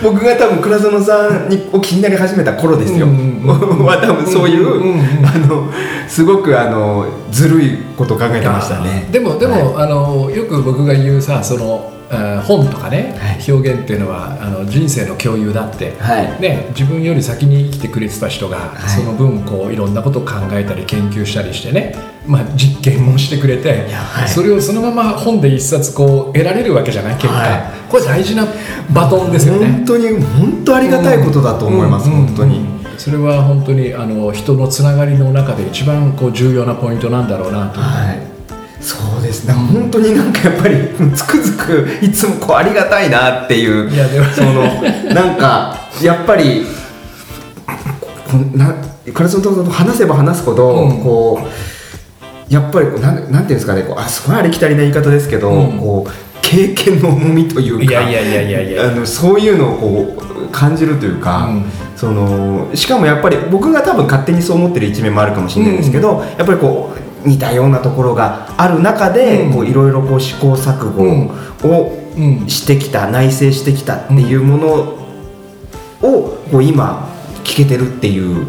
[0.03, 5.73] 僕が多分倉園さんにを気になり始めた頃ですよ、は多分そういう、あの
[6.09, 9.09] すごくあのずるいことを考えてましたね。
[9.11, 11.93] でもでも、あのよく僕が言うさその
[12.47, 13.53] 本とかね、はい。
[13.53, 16.41] 表現っていうのはあの人生の共有だって、はい。
[16.41, 18.91] ね、自分より先に生きてくれてた人が、い。
[18.91, 21.95] その分こういろんなことを考えたり研究したりしてね、
[22.27, 23.87] まあ、実験もしてくれて、
[24.27, 27.91] それをそのまま本で一冊こう得られるわけじゃない結果、はい。
[27.91, 28.47] これ大事な
[28.95, 29.67] バトンですよね。
[29.67, 32.27] 本当に本当ありがたいことだと思います、うん。
[32.27, 38.32] 本当に、うんそれは本当にあの人のつながりの中で一番こう重要なポイントなんだろうなと、はい
[38.83, 39.47] そうです。
[39.47, 40.77] ね本当になんかやっぱり
[41.15, 44.27] つくづくいつもこうありがたいなっていういやでも。
[44.27, 44.65] その
[45.15, 46.67] なんかやっぱり
[48.31, 48.75] こんな
[49.15, 50.99] カルソンと話せば話すほど、うん。
[51.03, 55.79] こうやっぱりなんなんていうんですかねこうあすごいありきたりな言い方ですけど、うん。
[55.79, 56.11] こう
[56.43, 58.85] 経験の重みというかいやいやいやいやいや。
[58.85, 61.65] あのそういうのをこう感じるというか、うん。
[61.97, 74.69] そのしかもやっぱり僕が多分勝手にそう思ってる一面もあるかもしれないんですけど、やっぱりこう似たようなところがある中で、いろいろこう試行錯誤をしてきた、内省してきたっていうもの
[76.03, 77.09] をこう今
[77.45, 78.47] 聞けてるっていう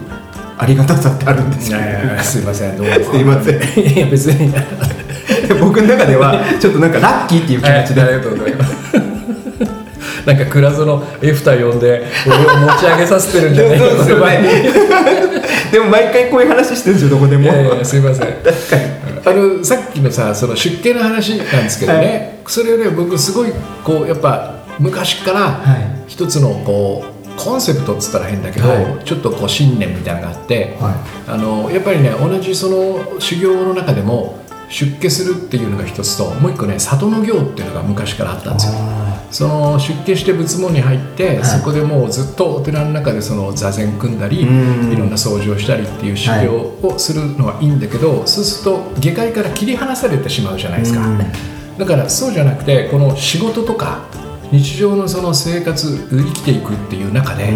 [0.58, 2.94] ありがたさってあるんですよ、ね、すいませんどうも。
[2.94, 3.96] すいません。
[3.96, 4.54] いや別に。
[5.60, 8.83] 僕の中ではちょっとなんかラッキーっていう気持ちで、ありがとうございます
[10.26, 13.88] なんか倉園エフタ呼んで俺を持ち上げさせてるんじゃないか。
[13.88, 15.44] そうですよね。
[15.72, 17.44] でも毎回こういう話してるんですよどこでも。
[17.44, 18.28] いやいやすいません。
[18.44, 18.84] 確かに
[19.26, 23.52] あのさっきのさその出家の話なんですけどね、それをね僕すごい
[23.84, 25.62] こうやっぱ昔から
[26.08, 29.06] 一つのこうコンセプトっつったら変だけど、はい。
[29.06, 31.32] ちょっとこう信念みたいなのがあって、はい。
[31.32, 38.74] あのやっぱりね同じその修行の中でも出家するっていうのが一つともう一個ね里の行っていうのが昔からあったんですよ
[39.32, 41.46] その出家して仏門に入って、はい。
[41.46, 44.94] そこでもうずっとお寺の中でその座禅組んだりうん。
[44.94, 51.18] いろんな掃除をしたりっていう修行をするのはいいんだけど、そうすると下界から切り離されてしまうじゃないですか、うん。
[51.78, 54.06] だからそうじゃなくてこの仕事とか
[54.52, 57.52] 日常のその生活生きていくっていう中で、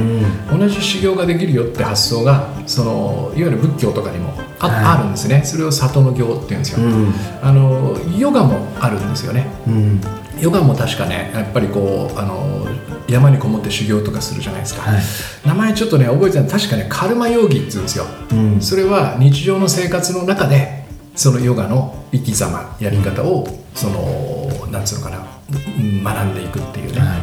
[0.52, 4.86] 同じ修行ができるよって発想がそのいわゆる仏教とかにもあ,、はい。
[5.00, 5.44] あるんですね。
[5.44, 7.14] それを里の行っていうんですよ、うん。
[7.44, 9.46] あのヨガもあるんですよね。
[9.68, 10.02] うん
[10.42, 12.68] ヨガも確かねやっぱりこうあの
[13.10, 15.02] 山にこもって修行とかするじゃないですか、はい。
[15.46, 16.50] 名前ちょっとね覚えてない。
[16.50, 18.62] 確かねカルマヨーギって言うんですよ、うん。
[18.62, 27.22] それは日常の生活の中でそのヨガの生き様やり方をそのなんつうのかなうん学んでいくっていうね、は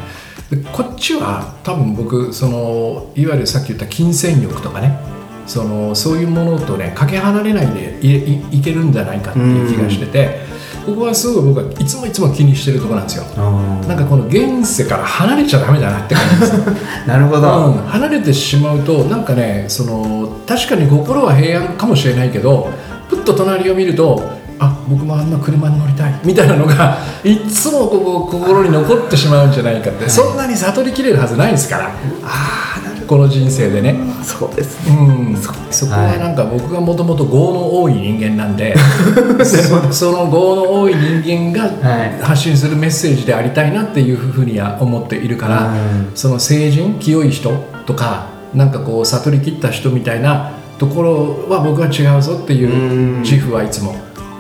[0.51, 4.99] でこっちは多分僕そのいわゆるさっき言った金銭欲とかね
[5.47, 10.41] そのそういうものとねかけ離れないでいいいけるんじゃないかっていう気がしてて、
[10.85, 13.25] ここはすごい僕はいつもいつも気にしてるところなんですよ。
[13.37, 16.53] あなんかこの現世から離れちゃダメだなって感じです。
[16.53, 22.71] ー なるほど、うん、離れてしまうとなんかねその確かに心は平安かもしれないけど
[23.09, 24.23] ふっと隣を見ると
[24.59, 26.21] あ僕もあんな車に乗りたい。
[26.25, 31.91] みたいなのが いつもここ心に残ってしまうんじゃないかって、そんなに悟りきれるはずないですから。
[32.23, 33.97] ああなるこの人生でね。
[34.23, 35.37] そうですうん、
[35.71, 38.75] そこはなんか僕がもともと業の多い人間なんで、
[39.45, 42.19] そその業の多い人間がはい。
[42.23, 46.11] 発信するメッセージでありたいなっていうふうには思っているから、うん。
[46.15, 47.53] その成人清い人
[47.87, 53.23] とかなんかこう悟りきった人みたいなところは僕は違うぞっていううん。
[53.23, 53.95] 自負はいつも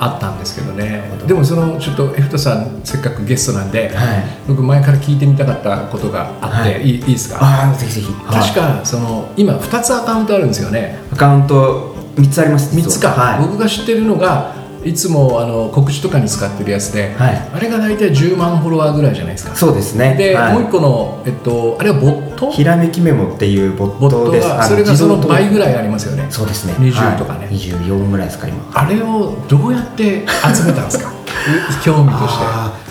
[0.05, 1.03] あったんですけどね。
[1.27, 4.25] でもそのちょっとエフトさんせっかくゲストなんで、はい。
[4.47, 6.83] 僕前から聞いてみたかったことがあって、はい。
[6.83, 7.38] い、いいいですか？
[7.40, 8.12] ああぜひぜひ。
[8.12, 10.99] 確かその今2つアカウントあるんですよね。
[11.12, 13.47] アカウント3つあります3つか、はい。
[13.47, 17.51] 僕が知ってるのがいつもあの告知とかに使ってるやつで、はい。
[17.55, 19.55] あれが大体10万フォロワーぐらいじゃないですか。
[19.57, 20.14] そうですね。
[20.16, 20.53] で、はい。
[20.55, 22.51] もう一個の、えっと、あれはボット？
[22.51, 24.47] ひらめきメモっていうボットトです。
[24.53, 26.27] あがそれがその倍ぐいらいありますよね。
[26.31, 26.75] そうですね。
[26.75, 27.47] 20とかね。
[27.47, 28.70] はい、24ぐらいですか今。
[28.75, 31.12] あれをどうやって集めたんですか？
[31.85, 32.44] 興味として。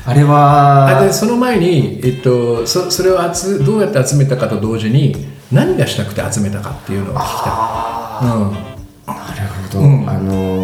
[0.06, 5.16] あれはあでその前に、えっと、そそれを集どうやって集めたかと同時に
[5.50, 8.74] 何がしたくて集めたかっていうのを聞きあたい、うん、ー
[9.08, 10.10] なるほど、うん。
[10.10, 10.63] あのー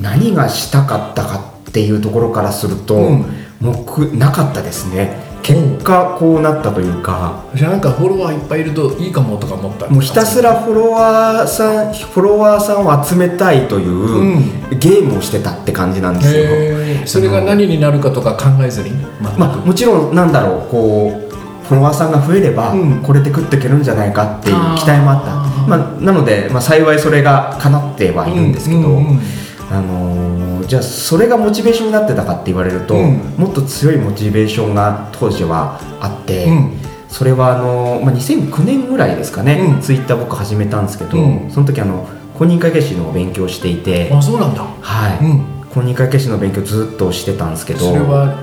[0.00, 3.24] 何がしたかったかっていうところからすると、うん。
[3.60, 5.28] 目なかったですね。
[5.42, 7.44] 結果こうなったというか。
[7.54, 9.88] じゃあなんかフォロワーいっぱいいるといいかもとか思った。
[9.88, 14.78] もうひたすらフォロワーさんフォロワーさんを集めたいという、うん。
[14.78, 17.06] ゲームをしてたって感じなんですよ。
[17.06, 21.34] それが何になるかとか考えずにまあ、もちろんなんだろうこう
[21.66, 23.02] フォロワーさんが増えれば、うん。
[23.02, 25.34] これで食っていけるんじゃないかっていう期待もあった。
[25.66, 29.20] まあ、なので、まあ、幸いそれが叶ってはいるんですけど、うんうんうん
[29.70, 33.16] あのーじゃあそれがモチベーションになってたかって言われると、うん。
[33.38, 36.72] もっと強いモチベーションが当時はあって、うん。
[37.08, 39.80] それはあのー、まあ、2009年ぐらいですかね、うん。
[39.80, 41.50] ツイッター僕始めたんですけど、うん。
[41.50, 44.62] その時あの公認会計士の勉強をしていて、あそうなんだ。
[44.62, 45.24] はい。
[45.24, 45.44] うん。
[45.70, 48.36] 公認会計士の勉強ずっとしてたんですけどそれは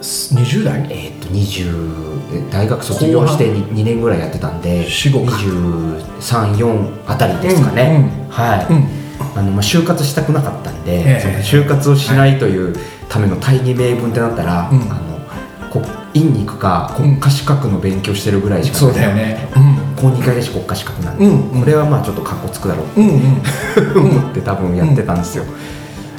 [0.00, 0.86] 20代？
[0.90, 5.32] えー、と20大学卒業して 2, 2年ぐらいやってたんで四五か。
[5.32, 9.05] 234あたりですかね、はい、うん
[9.36, 11.42] あのまあ、就活したくなかったんで、ええ。
[11.44, 12.74] その就活をしないという
[13.08, 14.80] ための大義名分ってなったら、うん。
[14.90, 15.16] あの
[15.70, 15.82] こ
[16.14, 19.48] 院に行くか国家資格の勉強してるぐらいしかそうだよね。
[19.54, 19.76] うん。
[19.96, 21.60] 公認会計士国家資格なんで、うんうん。
[21.60, 23.92] これはまあちょっとかっこつくだろううんうん。
[23.92, 25.44] と思って多分やってたんですよ、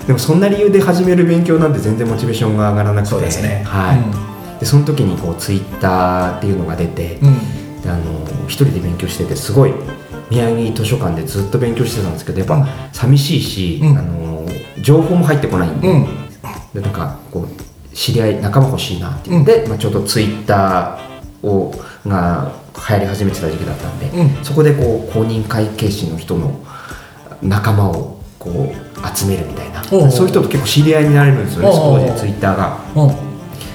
[0.05, 3.63] でもそんな理由で始める勉強なんて全然モチベーションが上がらなくてそうですね。
[3.65, 4.59] はい。
[4.59, 7.81] でその時にこうツイッターっていうのが出て、うん。
[7.81, 8.03] であの
[8.47, 9.73] 一人で勉強しててすごい
[10.29, 14.27] 宮城図書館でずっと勉強してたんですけどやっぱ寂しいし、うんあの
[14.79, 16.05] 情報も入ってこないんで,、うん
[16.73, 21.73] でなんかこう知り合い仲間欲しいなって言って、まあ、ちょうどツイッターを
[22.05, 24.11] が流行り始めてた時期だったんで、
[24.43, 26.63] そこでこう公認会計士の人の
[27.41, 32.77] 仲間をこう集めるみたいなそういう人と結構知り合いになれるんですよね当時ツイッターが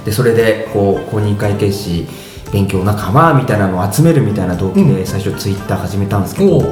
[0.05, 2.07] でそれでこう公認会計士
[2.53, 6.63] 勉強仲間みたいなのを集めるみたいな動機で最初ツイッター始めたんですけど、おう。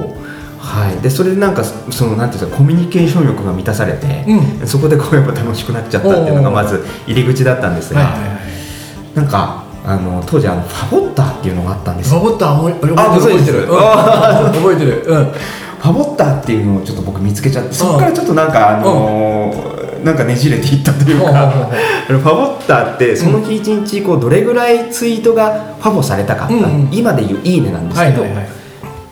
[0.59, 4.27] はい、でそれでなんかそのなんていうんですかコミュニケーション力が満たされて、
[4.63, 9.17] うそこでこうやっぱ楽しくなっちゃったっていうのがまず入り口だったんですが、はいはいはい。
[9.17, 12.21] なんかあの当時あのファボッターっていうのがあったんですよ。
[12.21, 13.67] ロボットは覚えあ覚えてる。
[13.67, 15.05] 覚えてる。
[15.07, 15.33] うん。
[15.81, 19.70] ファボッターっていうのをちょっと僕見つけちゃってそこからちょっとなんかあのー
[20.05, 21.51] なんかねじれていったというか、
[22.09, 26.89] ファボッターってその日一日こうどれぐらいツイートがファボされたか、うんうん。
[26.93, 28.49] 今でいう「いいね」なんですけど、はいはいはい。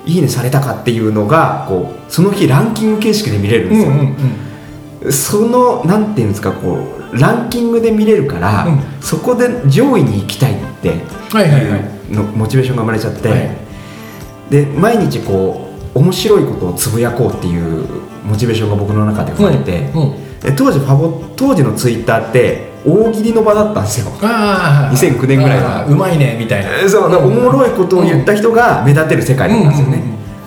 [0.06, 6.78] いいねされたかっていうのがこうその日ランキング形式で見れるんですよ、そのなんていうんですかこ
[7.12, 8.80] うランキングで見れるから、うん。
[9.00, 10.94] そこで上位に行きたいって
[11.30, 11.46] はい
[12.10, 13.50] うのモチベーションが生まれちゃって、はい。
[14.50, 17.86] で毎日こう面白いことをつぶやこうっていう
[18.24, 20.12] モチベーションが僕の中で生まれて、うんうん。
[20.12, 24.06] で当時ファボ当時のツイッターって大喜利の場だったんですよ。
[24.22, 25.84] ああ2009年ぐらいは。
[25.86, 26.70] うまいねみたいな。
[26.80, 30.02] えそうおもろいことを言った人が目立てる世界だったんですよね。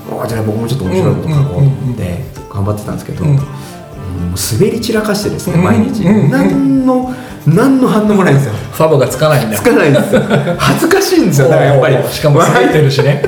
[0.10, 3.36] うんうん、あじゃあ僕もちょっと面白いこと書こうって頑張ってたんですけど、うん。
[3.36, 6.32] 滑り散らかしてですねうん毎日、うん。
[6.32, 7.14] 何の
[7.46, 8.54] 何の反応もないんですよ。
[8.54, 9.58] ファボがつかないんだ。
[9.58, 10.22] つかないんですよ。
[10.58, 11.50] 恥ずかしいんですよ。
[11.50, 12.10] だからやっぱり。
[12.10, 13.24] しかも滑ってるしね。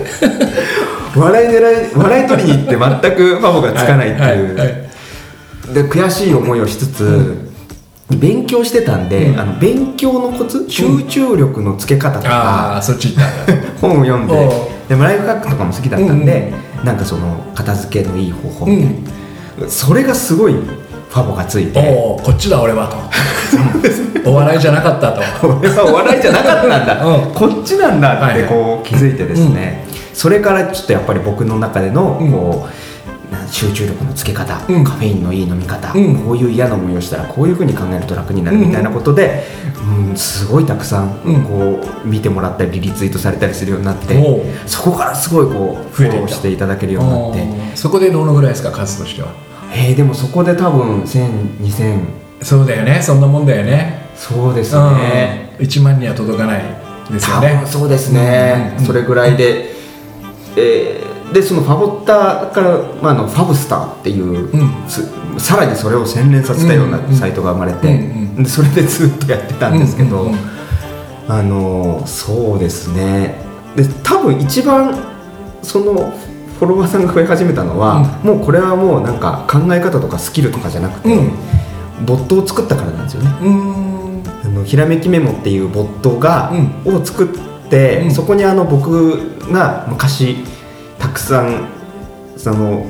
[1.16, 4.83] 笑い狙い笑い取りに行って全くファボがつかないっていう、はいはいはい
[5.72, 7.54] で悔しい思いをしつつ、
[8.10, 9.40] 勉強してたんで、うん。
[9.40, 13.68] あの勉強のコツ集中力のつけ方とあか、あそっち行ったんだ。
[13.80, 14.34] 本を読んで
[14.90, 18.86] でライフハックとかも好きだったんで、なんかその片付けのいい方法みたい
[19.64, 22.98] な、それがすごいファボがついておおこっちだ俺はと。
[24.26, 25.22] お笑いじゃなかったと。
[25.48, 27.34] 俺はお笑いじゃなかったんだ、うん。
[27.34, 32.32] こっちなんだってこう気づいてですね、それからちょっとやっぱり僕の中でのうん。
[32.32, 32.70] こう、な
[33.54, 34.84] 集中力のつけ方、うん。
[34.84, 36.16] カフェインのいい飲み方、うん。
[36.26, 39.44] こういう嫌な思いをしたらこういうふうに考えると楽になるみたいなことで、
[40.10, 40.18] うん。
[40.18, 41.44] すごいたくさんうん。
[41.44, 49.28] こう見てもらったりリツイートされたりするようになって、そこからすごいこうフォローしていただけるようになって、そこでどのぐらいですか数としては？
[49.72, 52.06] えーでもそこで多分1000、2000
[52.42, 53.02] そうだよね。
[53.04, 54.10] そんなもんだよね。
[54.16, 55.56] そうですね。
[55.60, 55.66] うん。
[55.66, 56.64] 1万には届かない
[57.12, 58.80] ですよ多ね分そうですね、うんうん。
[58.80, 58.86] うん。
[58.88, 59.76] それぐらいで、
[60.58, 64.88] えーでそのファボッターから、まあ、あのファブスターっていう、うん。
[64.88, 70.40] つさらにそれを洗練させたようなうんうんサイトが生まれて、うんうんでそれでずっとやってたんですけど、うんうんうん。
[71.28, 73.36] あのそうですね。
[73.76, 74.96] で多分一番
[75.62, 76.12] その
[76.60, 81.32] フォロワーさんが増え始めたのは、もうこれはもうなんか考え方とかスキルとかじゃなくて、うん。
[82.06, 83.30] ボットを作ったからなんですよね。
[84.44, 86.52] あのひらめきメモっていうボットが、
[86.86, 88.12] を作って、うん。
[88.12, 90.38] そこにあの僕が昔
[91.00, 91.68] たくさん
[92.38, 92.86] その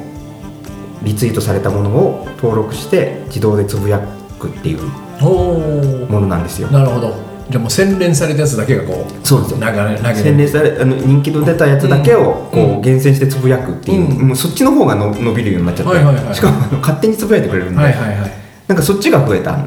[1.03, 3.99] リツイートされたものを登録して自動でつぶや
[4.39, 4.81] くっていう
[6.09, 6.69] ものなんですよ。
[6.69, 7.33] なるほど。
[7.49, 9.57] じゃあもう洗練されたやつだけがこうそうですよ。
[9.59, 12.81] 洗練されあの人気の出たやつだけをこう、うん。
[12.81, 14.27] 厳選してつぶやくっていう、うん。
[14.29, 18.31] もうそっちの方がの伸びるようになっちゃって、はいはいはいしかも勝手につぶやいてくれるんで、はいはいはい。
[18.67, 19.59] なんかそっちが増えた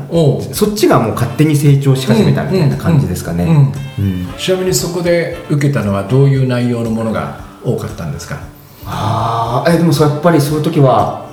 [0.54, 3.72] そっちがもう勝手に成長し始めたみたいな感じですかね。
[3.98, 4.26] うん。
[4.38, 8.40] ちなみにそこで受けたのはどういう内容のものが多かったんですか
[8.86, 11.26] ああえでもそうやっぱりそういう時は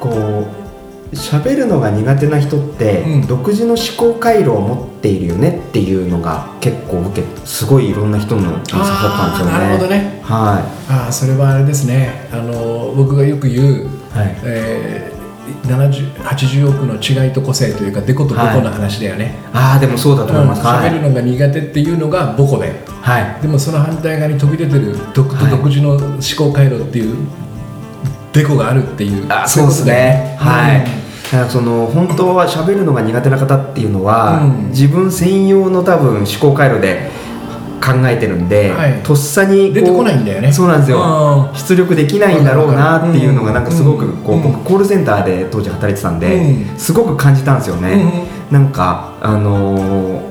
[0.00, 0.66] こう
[1.12, 3.26] 喋るのが苦手な人って、うん。
[3.26, 9.52] 独自の思考回路を持っているよねっていうのが結構受けすごいいろんな人のに刺さったんですよね。
[9.52, 10.20] なるほどね。
[10.22, 12.28] はああそれはあれですね。
[12.32, 14.36] あの僕がよく言う、いはい。
[14.44, 15.16] えー
[15.62, 20.62] 70 80億の違いと個性というかデコとボコの話だよね、ああでもそうだと思います。
[20.62, 22.72] 喋るのが苦手っていうのがボコで
[23.06, 23.40] はい。
[23.40, 25.50] でもその反対側に飛び出てる独,、はい。
[25.50, 27.16] 独自の思考回路っていう
[28.32, 30.36] デコがあるっていうあそうですね。
[30.40, 30.84] はい、
[31.22, 34.68] だからその本当は喋るのが苦手な方っていうのは、うん。
[34.70, 37.08] 自分専用の多分思考回路で
[37.80, 39.00] 考えてるんで、はい。
[39.04, 40.52] とっさに出てこないんだよね。
[40.52, 40.98] そうなんですよ。
[41.00, 44.40] あ出力できないんだろうなっていうのがなんかすごくこうん。
[44.40, 46.76] う僕コールセンターで当時働いてたんでうん。
[46.76, 49.78] すごく感じたんですよーねなんかあの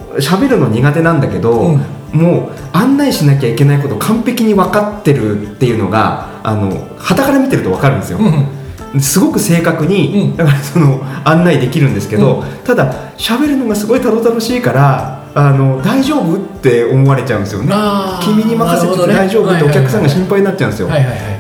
[0.02, 1.82] ー喋るの苦手なんだけどうん
[2.16, 8.20] もう案内しなきゃいけないこと完璧に分かってるっていうのがあの傍から見てると分かるんですよ。
[8.20, 8.26] うん
[8.94, 9.02] うん。
[9.02, 10.38] すごく正確に、うん。
[10.38, 12.58] だからその案内できるんですけど、うん。
[12.64, 17.74] ただ喋るのがすごいたどたどしいからあの大丈夫って思われちゃうんですよね。
[18.24, 20.90] 君に任せてて大丈夫ってお客さんが心配になっちゃうんですよ、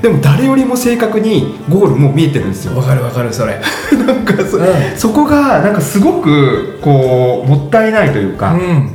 [0.01, 2.75] でも誰よりも正確にゴールもう見えてるんですよ。
[2.75, 3.53] わかるわかるそれ。
[4.05, 4.65] なんかそ,、うん。
[4.97, 8.89] そこがなんかすごくこうもったいないというか、うん。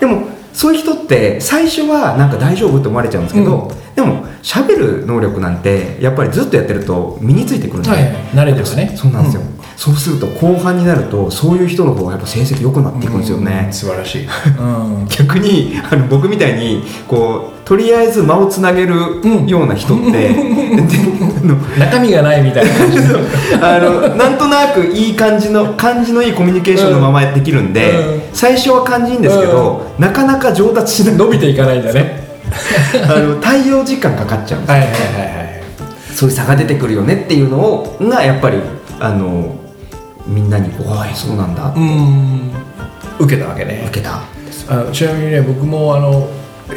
[0.00, 8.12] でもそういう人って最初はなんか大丈夫って思われちゃうんですけど、でも喋る能力なんてやっぱりずっとやってると身についてくるんで、はいはい。
[8.32, 14.62] 慣れてますねそうなんですよ、うんそうすると後半になるとそういう人の方がやっぱ成績良くなっていくんですよね、うん素晴らしい、う
[15.02, 19.46] ん、 逆にあの僕みたいにこうとりあえず間をつなげるうん。
[19.48, 20.30] ような人って、
[21.78, 23.04] 中身がないみたいな感じで
[23.60, 28.22] あのなんとなくいい感じの感じのいいコミュニケーションのままできるんで、うん。
[28.32, 32.22] 最初は感じいいんですけど、なかなか上達しない伸びていかないんだね。
[33.08, 35.62] あの対応時間かかっちゃうんですはいはいはいはい。
[36.14, 38.58] そういう差が出てくるよねっていうのをがやっぱり
[39.00, 39.61] あの
[40.26, 42.50] みんなにこう「あそうなんだ」ってうん。
[43.18, 44.22] 受けたわけね受けた。
[44.68, 46.28] あのちなみにね僕もあの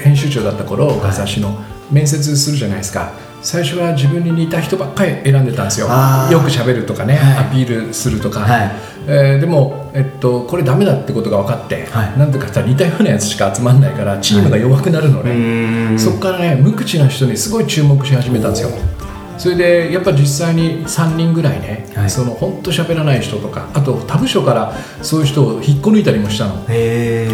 [0.03, 1.57] 編集長だった頃雑誌の
[1.91, 3.11] 面接するじゃないですか。
[3.41, 5.87] 最初は自分に似た人ばっかり選んでたんですよ。
[5.87, 7.45] よく喋るとかね、はい。
[7.45, 8.71] アピールするとか、はい。
[9.07, 12.17] えーでも、えっと、これダメだってことが分かって、はい。
[12.17, 15.99] なんていうかさ似たようなやつしか集まんないからチームが弱くなるのね、ん。
[15.99, 18.69] そこからね無口な人にすごい注目し始めたんですよ
[19.37, 22.09] それでやっぱ実際に3人ぐらいね、はい。
[22.09, 26.55] その本当喋らない人とかあと他部署からそういう人を引っこ抜いたりもしたの。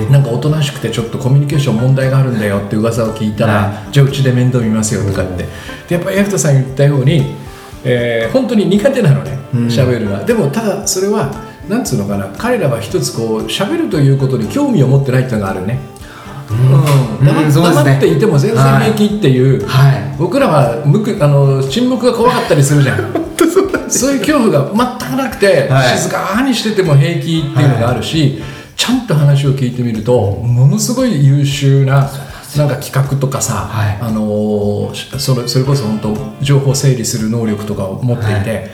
[0.09, 5.45] なんかおとなしくてちょっとコミュニケーション問題があるんだよって噂を聞いたら、はじゃあうちで面倒見ますよとかって。
[5.87, 7.35] でやっぱりエフタさん言ったように、
[7.83, 9.67] えー本当に苦手なのねうん。
[9.67, 11.31] 喋るのは、でもただそれは
[11.67, 15.79] なんつうのかな彼らは一つこう喋るということに興味を持ってないっていうのがあるね、
[16.51, 17.25] うん。
[17.25, 20.15] 黙黙っていても全然平気っていう、はい。
[20.17, 23.13] 僕らは無くあの沈黙が怖かったりするじゃん。
[23.89, 25.97] そういう恐怖が全くなくて、はい。
[25.97, 28.41] 静かにしてても平気っていうのがあるし、
[28.75, 32.09] ちゃんと話を聞いてみるとものすごい優秀な
[32.57, 33.97] なんか企画とかさ、はい。
[34.01, 38.71] あのそれそれこそ本当情報整理する能力とかを持っていて、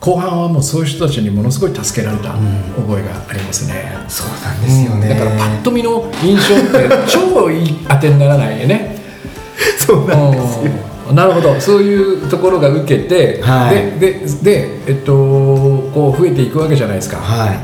[0.00, 3.92] 後半はもうそういう人たちにものすごい助けられた覚えがありますね。
[4.08, 8.96] そうなんですよね、だからパッと見の印象って超いい当てにならないよね。
[9.78, 10.72] そうなんですよ。
[11.10, 11.14] うん。
[11.14, 11.60] なるほど。
[11.60, 14.00] そういうところが受けて、はい。
[14.00, 17.18] ででで、えっと、こう増えていくわけじゃないですか。
[17.18, 17.58] はい。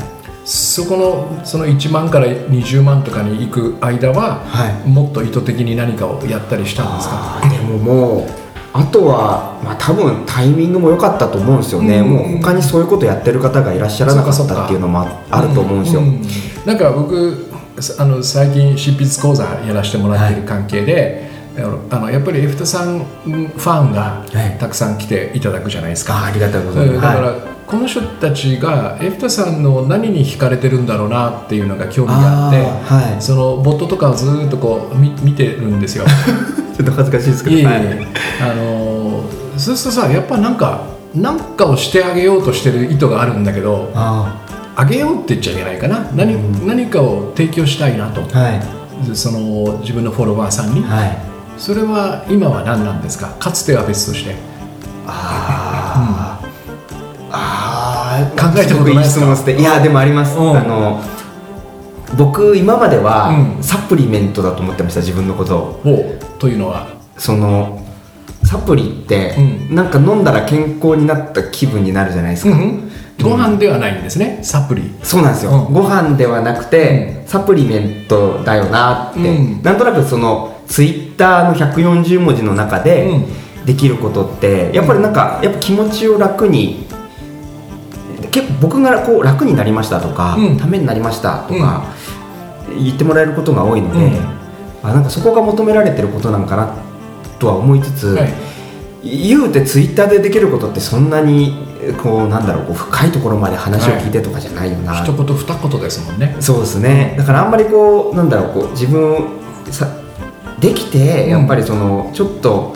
[0.45, 4.89] そこのその1万から20万とかに行く間は、はい。
[4.89, 7.41] もっと意図的に何かをやったりしたんですか？
[7.49, 8.46] でももう
[8.79, 12.09] あとは、まあ、多分タイミングも良かったと思うんですよね、うん。
[12.09, 16.21] もう他にそういうことやってる方がいらっしゃらなかったっていうのもああると思うんですよ、ん。
[16.63, 17.47] なんか僕
[17.97, 24.57] あの最近執筆講座やらせてもらってる関係で、あのあのやっぱりエフタさんファンがはい。
[24.59, 27.41] たくさん来ていただくじゃないですか、あありがたいございます、うんだから、はい。
[27.65, 33.21] この人たちがエフタさんの何に惹かれてるんだろうなっていうのが興味があってはい。
[33.21, 36.05] そのボットとかをずーっとこう見見てるんですよ。
[36.77, 37.55] ちょっと恥ずかしいですけど。
[37.55, 37.81] いえいえ、はい。
[38.51, 40.85] あのーそうするとさやっぱなんか
[41.15, 44.39] なんかをしてあげようとしてる意図があるんだけどあ
[44.75, 44.85] あ。
[44.85, 46.67] げようって言っちゃいけないかな何,、うん。
[46.67, 48.21] 何かを提供したいなと。
[48.21, 49.15] あはい。
[49.15, 51.17] その自分のフォロワーさんに、はい。
[51.57, 53.29] それは今は何なんですか？
[53.39, 54.35] かつては別として。
[55.07, 58.51] あー、あー。
[58.51, 59.25] 考えたことないですか？
[59.25, 60.55] すごいい質問ですねいやでもあります、うん。
[60.57, 61.01] あの
[62.15, 63.63] 僕今まではうん。
[63.63, 65.81] サプリメントだと思ってました自分のことを
[66.39, 66.87] というのは？
[67.17, 67.83] その
[68.43, 69.35] サプリって、
[69.69, 72.57] うなんか飲んだら健康になった気分になるじゃないですか、
[73.21, 74.95] ご飯ではないんですねサプリ。
[75.03, 75.73] そうなんですよ、うん。
[75.73, 79.61] ご飯ではなくて、サプリメントだよなって、うん。
[79.63, 83.25] なんとなくそのツイッターの140文字の中でうん。
[83.65, 86.85] できることってやっぱりなんかやっぱ気持ちを楽に
[88.31, 90.57] 結構僕がこう楽になりましたとか、うん。
[90.57, 91.83] ためになりましたとか、
[92.69, 94.36] 言ってもらえることが多いので、うん
[94.87, 96.73] あなんかそこが求められてることなんかな
[97.39, 98.33] とは思いつつ、はい。
[99.03, 101.65] 言うてツイッターでできることってそんなに
[102.01, 106.35] こうなんだろうこう深いところまで話を聞いてとかじゃないよな、一言二言ですもんね。
[106.39, 107.15] そうですね。
[107.17, 109.17] だからあんまりこうなんだろうこう自分
[109.71, 109.87] さ
[110.59, 112.75] できてやっぱりそのちょっと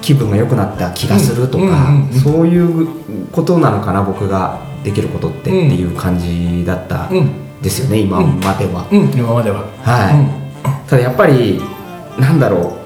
[0.00, 1.64] 気分が良くなった気がするとか、
[2.22, 2.88] そういう
[3.30, 5.70] ことなのかな僕ができることってってうん。
[5.72, 7.60] いう感じだったうん。
[7.60, 8.86] ですよね、今までは。
[8.90, 9.10] うん。
[9.12, 9.64] 今までは。
[9.82, 10.37] はい、
[10.86, 11.60] ただやっぱり
[12.18, 12.78] なんだろう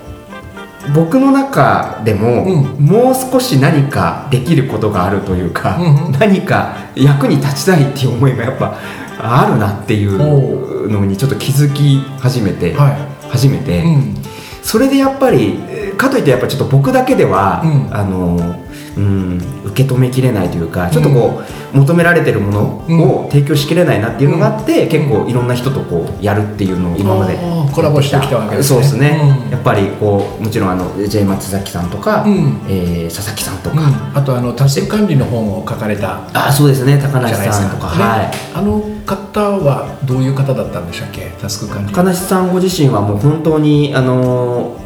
[0.94, 2.85] 僕の中でも、うん。
[2.85, 6.12] もう少し何かできることがあるというか、うんうん。
[6.12, 8.76] 何か役に立ちたいっていう思いがやっぱ
[9.18, 12.90] あるなっていうのにちょっと気づき始めて、は
[13.30, 14.14] 初めて、いうん。
[14.62, 17.94] それでやっぱりえーかといってやっぱちょっと僕だけでは、うん。
[17.94, 18.64] あの
[18.97, 21.43] うん、受け止めきれないというかちょっとこ
[21.75, 22.53] う、求められてるも
[22.87, 27.38] のを提供しきれないなっていうのがあって、結構いろんな人とこうやるっていうのを今まで
[27.73, 28.77] コラボしてきたわけですね。
[28.77, 29.51] そうですね、うん。
[29.51, 32.61] やっぱりこうもちろんあの J 松崎さんとか、うん。
[32.69, 34.19] えー佐々木さんとか、うん。
[34.19, 36.99] あとあのタスク管理の本を書かれたあそうですね。
[36.99, 38.31] 高梨さんとか、ねはい。
[38.55, 41.33] あの方はどういう方だったんでしたっけ？
[41.40, 41.93] タスク管理。
[41.93, 44.77] 高梨さんご自身はもう本当にあの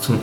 [0.00, 0.18] その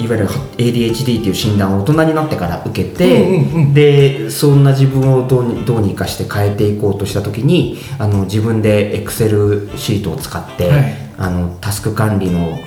[0.00, 3.74] いわゆる ADHD っていう診断を大人になってから受けて、うんうんうん。
[3.74, 11.06] でそんな自分をどうにどうにかして変えていこうとした時にあの自分でエクセルシートを使って、はい。
[11.18, 12.58] あのタスク管理の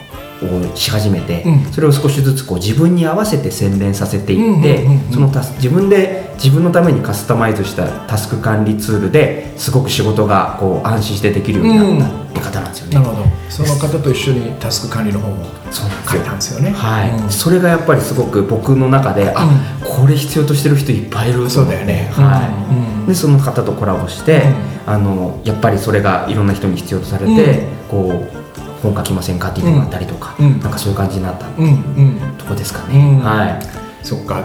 [0.43, 1.71] をし始めて、うん。
[1.71, 5.13] それを少しずつこう自分に合わせて洗練させていって、うんうんうんうん。
[5.13, 12.95] そのタス自分で自分のためにカスタマイズしたタスク管理ツールですごく仕事がこう安心してできるようになったって方なんですよね。
[12.95, 13.29] なるほど。
[13.49, 16.17] その方と一緒にタスク管理の本をそうなんですよ。
[16.17, 16.71] 書いたんですよね。
[16.71, 17.29] はい、うん。
[17.29, 19.47] それがやっぱりすごく僕の中で、あ
[19.83, 22.09] これ必要としてる人いっぱいいるとそうだよね。
[22.13, 22.73] はい。
[22.73, 24.43] うんでその方とコラボして、
[24.85, 28.38] あのやっぱりそれがいろんな人に必要とされて、こう
[28.81, 30.59] 本書きませんかって言ってもらったりとか、うん。
[30.59, 32.37] なんかそういう感じになったうんうん。
[32.37, 33.19] とこですかね、うん。
[33.19, 33.59] はい。
[34.05, 34.43] そっか。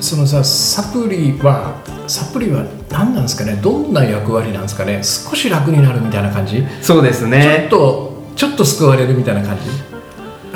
[0.00, 1.74] そのさサプリは
[2.06, 3.58] サプリは何なんですかね？
[3.62, 5.02] どんな役割なんですかね？
[5.02, 9.62] 少し楽になるみたいな感じ、そうですちょっねとちょっと救われるみたいな感じ？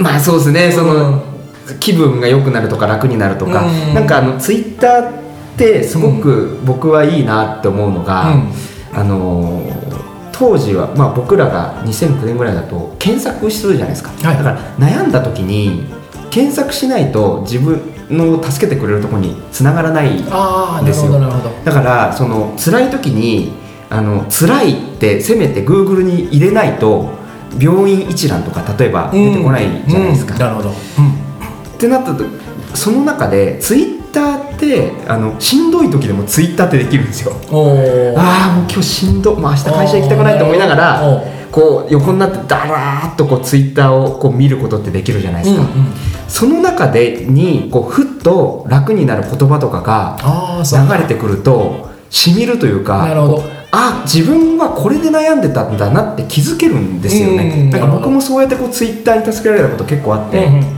[0.00, 0.70] まあそうですね。
[0.70, 1.22] その、うん。
[1.80, 3.94] 気分が良くなるとか楽になるとか、うん。
[3.94, 5.12] なんかあのツイッターっ
[5.56, 8.52] てすごく僕はいいなって思うのが、うん。
[8.92, 9.85] あのー
[10.38, 14.36] 当時は、まあ、僕らが2009年ぐらいだと検索するじゃないですか、はい。
[14.36, 15.84] だから悩んだ時に
[16.30, 17.80] 検索しないと自分
[18.10, 21.18] の助けてくれるところに繋がらないああなるですよ
[21.64, 23.52] だからその辛い時に
[23.88, 27.10] あの辛いってせめて Google に入れないと
[27.58, 30.74] 病院一覧とか例えば出てこないじゃないですか、うんなるほど、っ
[31.78, 32.24] てなったと
[32.74, 37.32] その中でツイッターってあのしんどい時でもツイッターってできるんですよ。
[38.14, 41.36] ああもう今日しんど、まあ、明日会社行きたくないと思いながおらー。
[41.50, 45.86] こう横になってダラーっとこうツイッターをこう見ることってできるじゃないですか、うんうん
[46.28, 50.18] その中でにこうふっと楽になる言葉とかが
[50.64, 53.42] 流れてくるとしみるというかなるほど。
[53.70, 57.70] あ自分はこれで悩んでたんだなって気づけるんですようんねなん。
[57.70, 60.75] かなるほど僕もそうやってこうツイッターに助けられたこと結構あって、うんうん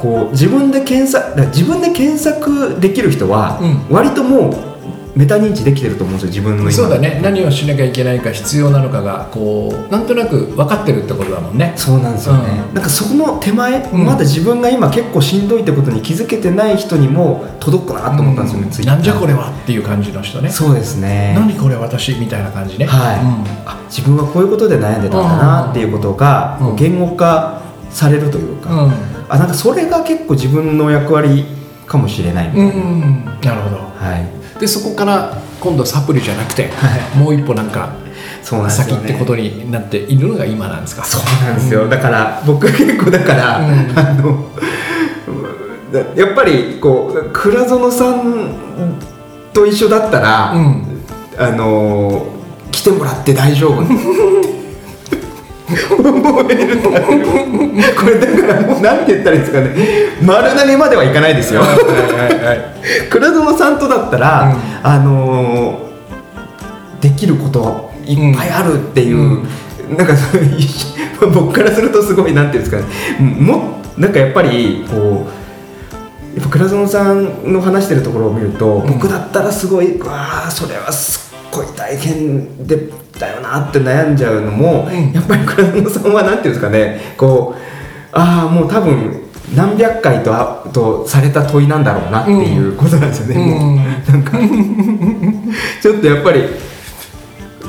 [0.00, 4.70] こう自分で検索自分で検索できる人はう割ともう
[5.16, 6.72] メタ認知できてると思うんですよ自分の今。
[6.72, 7.20] そうだね。
[7.22, 11.74] 何をしなきゃいけないか必要なのかがこうなんとなく分かってるってことだもんね。
[11.76, 12.74] そうなんですよね、うん。
[12.74, 14.04] なんかそこの手前、うん。
[14.04, 18.86] まだ自分が今結構しんどいってことに気づけてない人にも届くなと思ったんですよね、うん。
[18.86, 20.48] なんじゃこれはっていう感じの人ね。
[20.48, 21.34] そうですね。
[21.36, 22.86] 何これ私みたいな感じね。
[22.86, 23.18] はい。
[23.66, 31.44] あ自分はこういうことで悩んでたんだなっていうことが言語化されるというか、うんあなんかそれが結構自分の役割
[31.86, 33.76] かもしれないみたういな、んなるほど。
[33.76, 34.16] は
[34.56, 34.60] い。
[34.60, 37.94] でそこから今度サプリじゃなくて、はもう一歩なんか
[38.42, 39.02] そうなんですよね。
[39.02, 41.04] 先ってことになっているのが今なんですか？
[41.04, 43.98] そうなんですよ、だから僕結構だから、うん。
[43.98, 44.50] あの
[46.16, 48.54] やっぱりこう倉園さん
[49.52, 50.84] と一緒だったら、うん。
[51.38, 52.26] あの
[52.70, 53.82] 来てもらって大丈夫
[55.98, 56.90] 思えるこ
[58.06, 59.70] れだからもう何て言ったらいいんですかね。
[60.22, 61.60] 丸投げまではいかないですよ。
[61.60, 62.60] はいはいはい
[63.10, 64.86] 倉園さんとだったら、うん。
[64.86, 65.90] あのー
[67.00, 69.42] できることいっぱいあるっていう、
[69.96, 72.84] なんかそういう僕からするとすごいなんていうんですかね。
[73.40, 78.86] もなんかやっぱりこうやっぱ倉園さんの話してるところを見ると、ん。
[78.86, 82.76] 僕だったらすごいわあそれはすっごい大変で
[83.18, 85.12] だよなって悩んじゃうのも、うん。
[85.12, 87.60] やっぱり倉園さんはなんていうんですかねこう
[88.12, 93.50] ああもう多分何百回とあとされた問いなんだろうなっていうことなんですよね、うん。
[93.50, 94.38] もうなんか
[95.82, 96.44] ちょっとやっぱり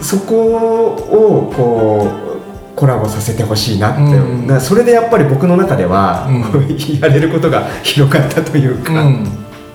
[0.01, 4.61] そこをこうコラボさせてほしいなって、うん。
[4.61, 6.77] それでやっぱり僕の中では、うん。
[6.99, 9.27] やれることが広がったというか、うん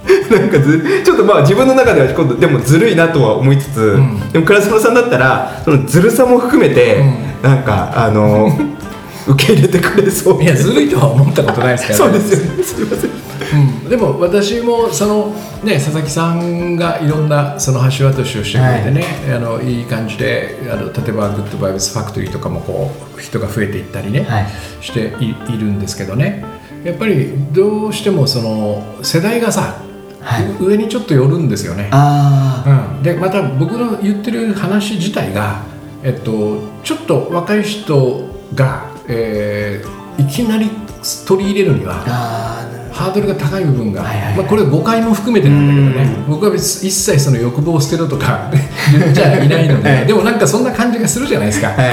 [0.31, 4.21] なんかずちょっとまあ自分の中では今度でもずるいなとは思いつつ、ん。
[4.33, 7.03] でも倉島さんだったらそのずるさも含めて、
[7.43, 8.51] なんかあの
[9.27, 10.43] 受け入れてくれそう。
[10.43, 12.63] いやずるいとは思ったことないですから そうですよね。
[12.63, 13.11] すいません。
[13.47, 24.47] うん、でも私もその、ね、佐々木さんがいろんなその橋渡しをしてくれてね、い、あのいい感じであの例えばグッドバイブスファクトリーとかもこう人が増えていったりね、はい。
[24.81, 26.45] していいるんですけどね。
[26.85, 29.77] やっぱりどうしてもその世代がさ、
[30.61, 31.89] 上にちょっと寄るんですよね。
[31.93, 35.63] あうん、でまた僕の言ってる話自体が、
[36.03, 40.71] えっと、ちょっと若い人が、えーいきなり
[41.27, 41.95] 取り入れるには
[42.93, 44.37] ハードルが高い部分が、はいはいはい。
[44.39, 46.25] まあ、これ誤解も含めてなんだけどね。
[46.27, 48.51] 僕は別に一切その欲望を捨てろとか
[48.91, 50.07] 言っちゃいないので、はい。
[50.07, 51.93] でもなんかそんな感じがするじゃないですか、どはい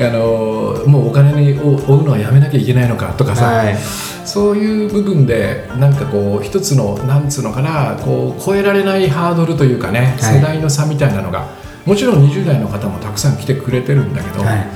[0.00, 3.76] あのもうお金に追うのはやめなきゃいけないのかとかさ、はい。
[4.24, 10.36] そういう部分でなんかこう一つのなんつうのかなこう超えられないハードルというかね、はい。
[10.36, 11.48] 世代の差みたいなのが
[11.84, 14.66] もちろん20代の方もたくさん来てくれてるんだけど、はい。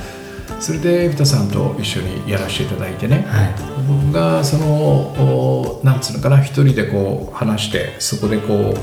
[0.61, 3.55] それで生田さんと一緒にやらせていただいてね、はい。
[3.89, 8.75] 僕がそのおなんつうのかな一人でこう話してそこでこ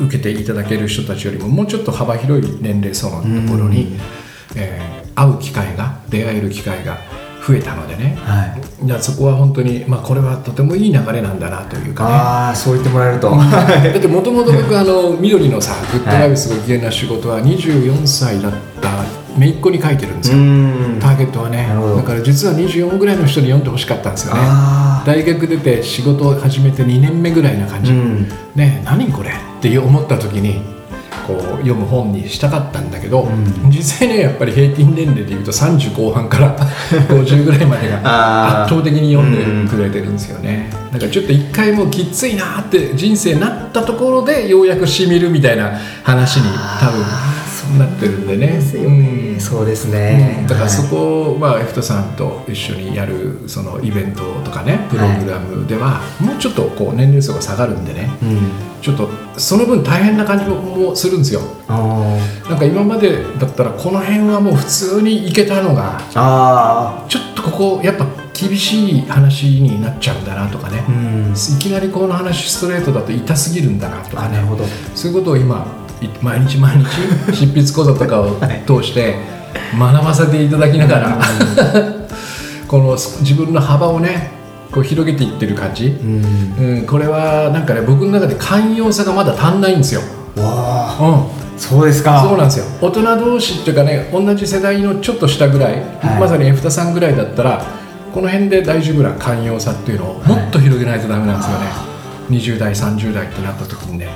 [0.00, 3.96] う受けていただける人たちよりももうちょっと幅広い年齢層のところに、
[4.56, 6.98] えー会う機会が出会える機会が
[7.46, 8.16] 増えたのでね。
[8.20, 8.86] はい。
[8.86, 12.10] いやそこは本当に、まあ、これはとてもいい流れなんだなというかね。
[12.14, 13.30] ああそう言ってもらえると。
[13.30, 18.90] だってもともと僕あの 緑のさグッドライブスご機嫌な仕事は24歳だった
[19.38, 20.98] 姪っ子に書いてるんですよ、ん。
[21.00, 21.68] ターゲットはね。
[21.96, 24.40] だから実は24ぐらいの人に読んでほしかったんですよね。
[25.04, 28.28] 大学出て仕事を始めて2年目ぐらいな感じ、うん。
[28.54, 30.73] ね何これって思った時に
[31.26, 33.70] こう読む本にしたかったんだけど、ん。
[33.70, 36.56] 実際ねやっぱり平均年齢でいうと30後半から
[37.08, 46.46] 50ぐらいまでが圧倒的に読んでくれてるんですよね、だからちょっと一回もうきついなって人生なったところでようやくしみるみたいな話に
[46.80, 47.04] 多分
[47.78, 48.60] なってるんでね。
[48.74, 49.40] うん。
[49.40, 50.46] そうですね、うん。
[50.46, 50.90] だからそはい。
[50.90, 58.10] こを、まあ、エフトさんと一緒にやるそのイベントとかねプログラムでは、もうちょっとこう年齢層が下がるんでね。
[58.22, 58.38] うん。
[58.82, 59.08] ちょっと
[59.38, 61.40] その分大変な感じもするんですよ。
[61.68, 65.98] あなんか今までだったらこの辺はもう普通に行けたのが
[67.08, 70.84] ちょっとここやっぱ厳しい話になっちゃうんだなとかね。
[71.34, 74.28] いきなりこの話ストレートだと痛すぎるんだなとかね。
[74.28, 74.64] あなるほど。
[74.94, 75.83] そういうことを今い
[76.22, 76.86] 毎日毎日
[77.34, 78.36] 執筆講座とかを
[78.66, 79.16] 通して
[79.78, 81.18] 学ばせていただきながら
[82.68, 84.32] この自分の幅をね
[84.72, 86.56] こう広げていってる感じ、うん。
[86.58, 90.00] うん、これはなんかね僕の中で寛容さがまだ足んないんですよ、
[90.36, 90.98] わあ。
[91.00, 92.26] うん、そうですか。
[92.28, 92.64] そうなんですよ。
[92.80, 96.20] 大人同士っていうかね同じ世代のちょっと下ぐらい、はい。
[96.20, 97.62] まさにエフタさんぐらいだったら
[98.12, 101.66] この辺で大丈夫な寛容さっていうのをもっと広げないとダメなんですよね、
[102.30, 104.08] 20代30代ってなった時にね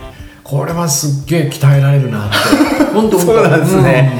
[0.48, 2.36] これはすっげえ鍛えられるなって。
[2.94, 4.18] 本当そうなんですね。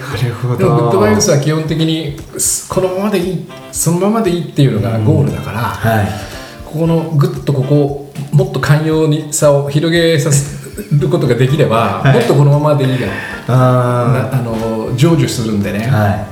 [0.00, 0.56] なるほど。
[0.56, 6.08] でもグッドバイブスは基本的にすこのままでいいそのままでいいっていうのがゴールだから、はい。
[6.64, 10.46] ここのぐっとここもっと寛容にさを広げさせ
[10.98, 12.14] ることができれば、はい。
[12.14, 13.06] もっとこのままでいいが
[13.48, 16.26] あなあの成就するんでね、ーはい。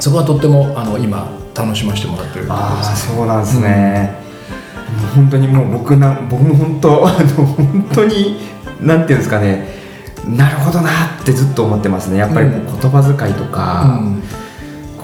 [0.00, 2.44] そこはとってもあの今楽しませてもらってる。
[2.44, 4.14] ところああですねそうなんですね、
[5.00, 8.52] もう本当にもう僕な僕も本当 あの本当に
[8.82, 9.66] なんていうんですかね
[10.28, 12.18] なるほどなってずっと思ってますね。
[12.18, 14.00] やっぱりこう言葉遣いとか、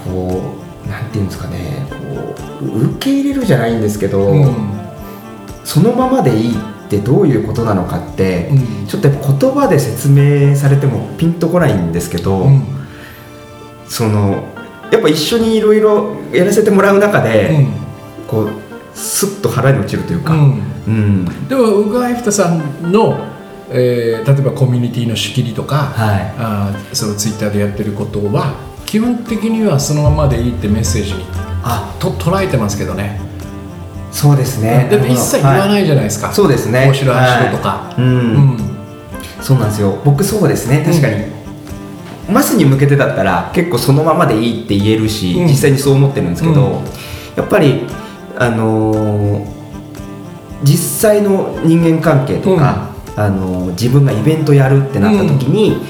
[0.05, 0.55] こ
[0.85, 4.41] うなんていうんですかねこう受け入れるじゃないんですけど、うん。
[4.43, 4.79] うん
[5.65, 8.87] そのままでいいってどういうことなのかって、うん。
[8.87, 12.63] ちょっとやっぱ言葉で説明されてもピンとこないんですけど、うん。
[13.87, 14.47] その
[14.91, 17.67] やっぱ一緒にいろいろやらせてもらう中で、
[18.27, 18.49] こう
[18.95, 20.63] スッと腹に落ちるというか、うん。
[20.87, 21.47] うん。
[21.47, 23.19] でも僕はエフタさんの、
[23.71, 26.33] えー例えばコミュニティの仕切りとか、はい。
[26.37, 28.53] あーそのツイッターでやってることは
[28.85, 31.25] 基本的にはそのままでいいってメッセージに
[31.63, 31.95] あ。
[31.99, 33.19] と捉えてますけどね。
[34.11, 34.87] そうですね。
[34.89, 36.85] だって一切言わい、ないじゃないですか、そうですね。
[36.85, 38.01] 面白い話とか、はい。
[38.01, 38.09] うん。
[38.09, 38.17] う
[38.55, 38.57] ん。
[39.41, 39.99] そうなんですよ。
[40.03, 40.83] 僕そうですね。
[40.83, 41.25] 確かに、
[42.33, 45.47] マスに向けてだったら結構そのままでいいって言えるし、うん。
[45.47, 46.71] 実際にそう思ってるんですけど、うん。
[47.35, 47.85] やっぱり
[48.37, 49.59] あのー
[50.61, 55.81] 実際の人間関係とか、あのー自分がイベントやるってなった時に、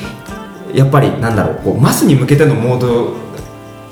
[0.74, 3.14] やっぱりなんだろうこうマスに向けてのモード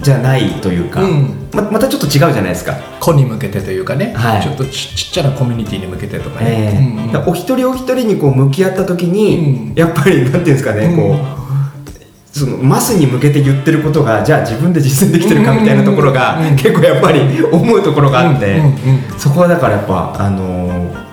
[0.01, 1.49] じゃないというか、うん。
[1.53, 2.75] ままたちょっと違うじゃないですか。
[2.99, 4.43] 子に向けてというかね、はい。
[4.43, 9.73] ちょっとちちっちゃなコミュニティに向けてとかえね、お一人お一人にこう向き合った時に、うん。
[9.75, 10.95] やっぱりなんていうんですかね、うん。
[10.95, 16.55] こうそのマスに向けて言ってることがじゃあ自分で実践できてるかみたいなところが、うん。
[16.55, 18.67] 結構やっぱり思うところがあって、うんうん
[19.13, 19.19] うん。
[19.19, 21.07] そこはだからやっぱあのー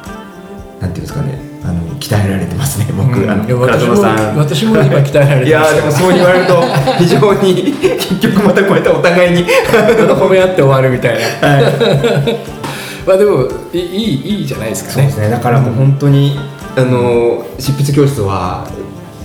[0.81, 3.31] なんていうんですかねあの鍛えられてますね僕、うん。
[3.31, 4.37] あのいや倉私も園さん。
[4.37, 6.63] 私も今鍛えられいてますやーでもそう言われると
[6.99, 9.45] 非常に結局またこうやってお互いに。
[9.45, 11.49] 褒め合って終わるみたいな。
[11.49, 11.65] はい。
[13.07, 14.95] まあでもいいいいいいじゃないですかね。
[14.95, 15.31] そうですね。
[15.31, 16.39] だからもう本当に、
[16.77, 18.67] あの執筆教室は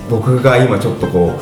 [0.08, 1.38] 僕が今ちょっとこ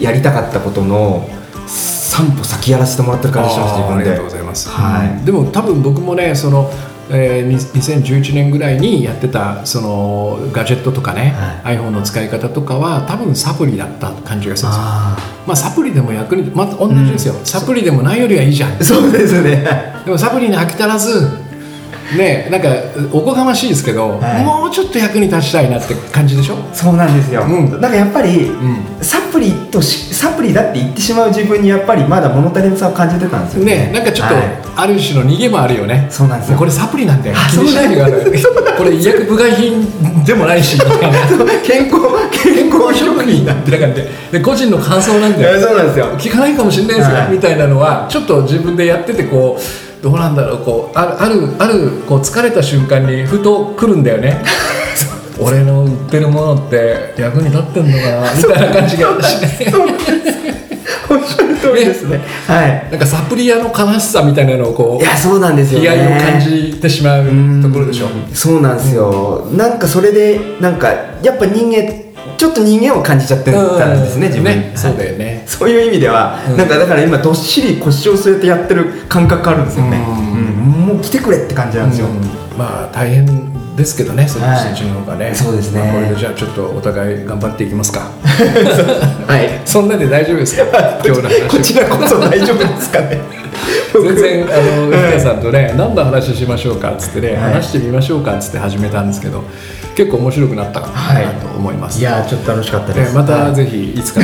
[0.00, 1.28] うやりたかったことの
[1.66, 4.02] 3歩先やらせてもらってる感じします自分で。
[4.02, 5.24] ありがとうございます、はい。
[5.24, 6.70] でも多分僕もねその、
[7.10, 11.34] えーに2011年ぐらいにやってたそのガジェットとかね、
[11.64, 14.82] iPhone の使い方とかは多分サプリだった感じがするんですよ。
[14.82, 18.72] あまあサプリでも役にまた同じですよ、サプリでもないよりはいいじゃん。
[18.72, 19.64] ーそうですね。
[20.04, 21.47] でもサプリに飽き足らず
[22.16, 22.68] ねなんか
[23.12, 24.44] おこがましいですけど、はい。
[24.44, 26.56] もうちょっと役に立ちたいなって感じでしょ？
[26.72, 27.70] そうなんですよ、うん。
[27.70, 28.86] だからやっぱり、ん。
[29.00, 33.90] サプリとしサプリだって言ってしまう自分にやっぱりまだ物足りなさを感じてたんですよね。
[33.92, 34.44] なんかちょっと、はい。
[34.76, 36.06] ある種の逃げもあるよね。
[36.10, 36.58] そうなんですよ。
[36.58, 37.36] これサプリなんだよ。
[37.36, 38.74] あ気にしないでください。
[38.78, 40.78] これ医薬部外品でもないし。
[41.64, 41.98] 健康
[42.32, 45.60] 健康食品なんてだからねで個人の感想なんだよ。
[45.60, 46.06] そうなんですよ。
[46.16, 47.32] 聞かないかもしれないですよ、はい。
[47.32, 49.62] みたいなのはちょっと自分でやっててこう
[50.02, 54.42] どうなんだろうこうあるあるあるこう疲れた瞬間にふと来るんだよね。
[55.40, 59.74] 俺の売ってるものって役に立ってんのかなみたいな感じがしない。
[61.10, 62.20] おっしゃる通りですね。
[62.46, 62.88] はい。
[62.90, 65.86] なんかサプリ屋の悲しさみたいなのをこいうやそうなんですよね。
[65.86, 67.24] 悲哀を感じてしまう
[67.62, 68.06] ところでしょ。
[68.06, 68.34] うん。
[68.34, 70.88] そうなんですよ、なんかそれでなんか
[71.22, 72.07] やっぱ人間
[72.38, 80.28] ちょっと人間を感じちゃってたんですね自分ねそうはいだよねそういう意味では、うんなんかだから今どっしり腰を据えてやってる感覚あるんですよね、うんうん
[80.88, 82.22] もう来てくれって感じなんですよ、うん。
[82.56, 83.26] まあ大変
[83.78, 84.42] ですけどねそっ
[84.76, 85.34] ち,、の方がね。
[85.34, 85.80] そうですね。
[85.80, 88.10] まあこれでじゃあちょっとお互い頑張っていきますか。
[89.26, 89.60] はい。
[89.64, 90.64] そんなで大丈夫ですか？
[91.04, 91.42] 今日の話。
[91.48, 93.20] こちらこそ大丈夫ですかね？
[93.94, 97.52] 全然あの内田さんとね何の話しましょうかっつってね、はい。
[97.54, 99.42] 話してみましょうかっつって始めたんですけど
[99.96, 103.12] 結構面白くなったかなと思います、いやーちょっと楽しかったです。
[103.12, 103.54] ねまたはい。
[103.54, 104.20] ぜひいつか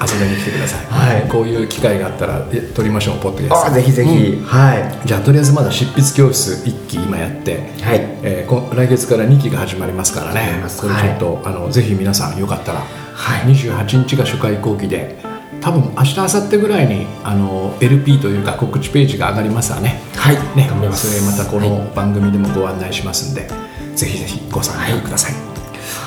[0.00, 1.28] 遊びに来てください、はい。
[1.28, 3.66] こういう機会があったらえ撮りましょうポッドキャスト。
[3.66, 4.74] あぜひぜひ、は
[5.04, 5.06] い。
[5.06, 8.00] じゃあとりあえずまだ執筆教室1期今やって、はい。
[8.22, 10.40] えーこ来月から2期が始まりますからね。
[10.40, 10.80] 始まります。
[10.80, 13.54] これちょっと、あのぜひ皆さんよかったら、はい。
[13.54, 15.16] 28日が初回後期で
[15.60, 20.00] 多分明日明後日ぐらいにあの LP というか告知ページが上がりますわね。
[20.16, 20.36] はい。
[20.56, 20.70] ね。
[20.92, 23.48] それまたこの番組でもご案内しますんで、
[23.94, 25.32] ぜひぜひご参加ください、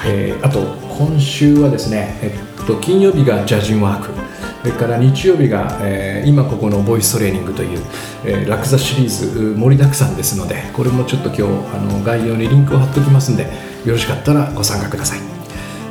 [0.06, 2.51] えーあと今週はですね、えっと、
[2.82, 4.10] 金曜日がジャジンワーク
[4.62, 7.80] それから日曜日が、えー今ここのボイストレーニングという、
[8.24, 11.48] えー、ラクザシリーズ盛りだくさんですのでこれもちょっと今日あ
[11.80, 13.44] の概要にリンクを貼っておきますんで
[13.86, 15.20] よろしかったらご参加ください。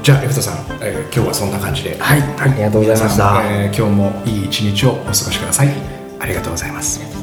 [0.02, 1.96] じゃあエフトさん、えー今日はそんな感じで。
[1.98, 2.22] はい。
[2.38, 3.42] ありがとうございました。
[3.44, 5.68] えー今日もいい一日をお過ごしください。
[6.20, 7.19] ありがとうございます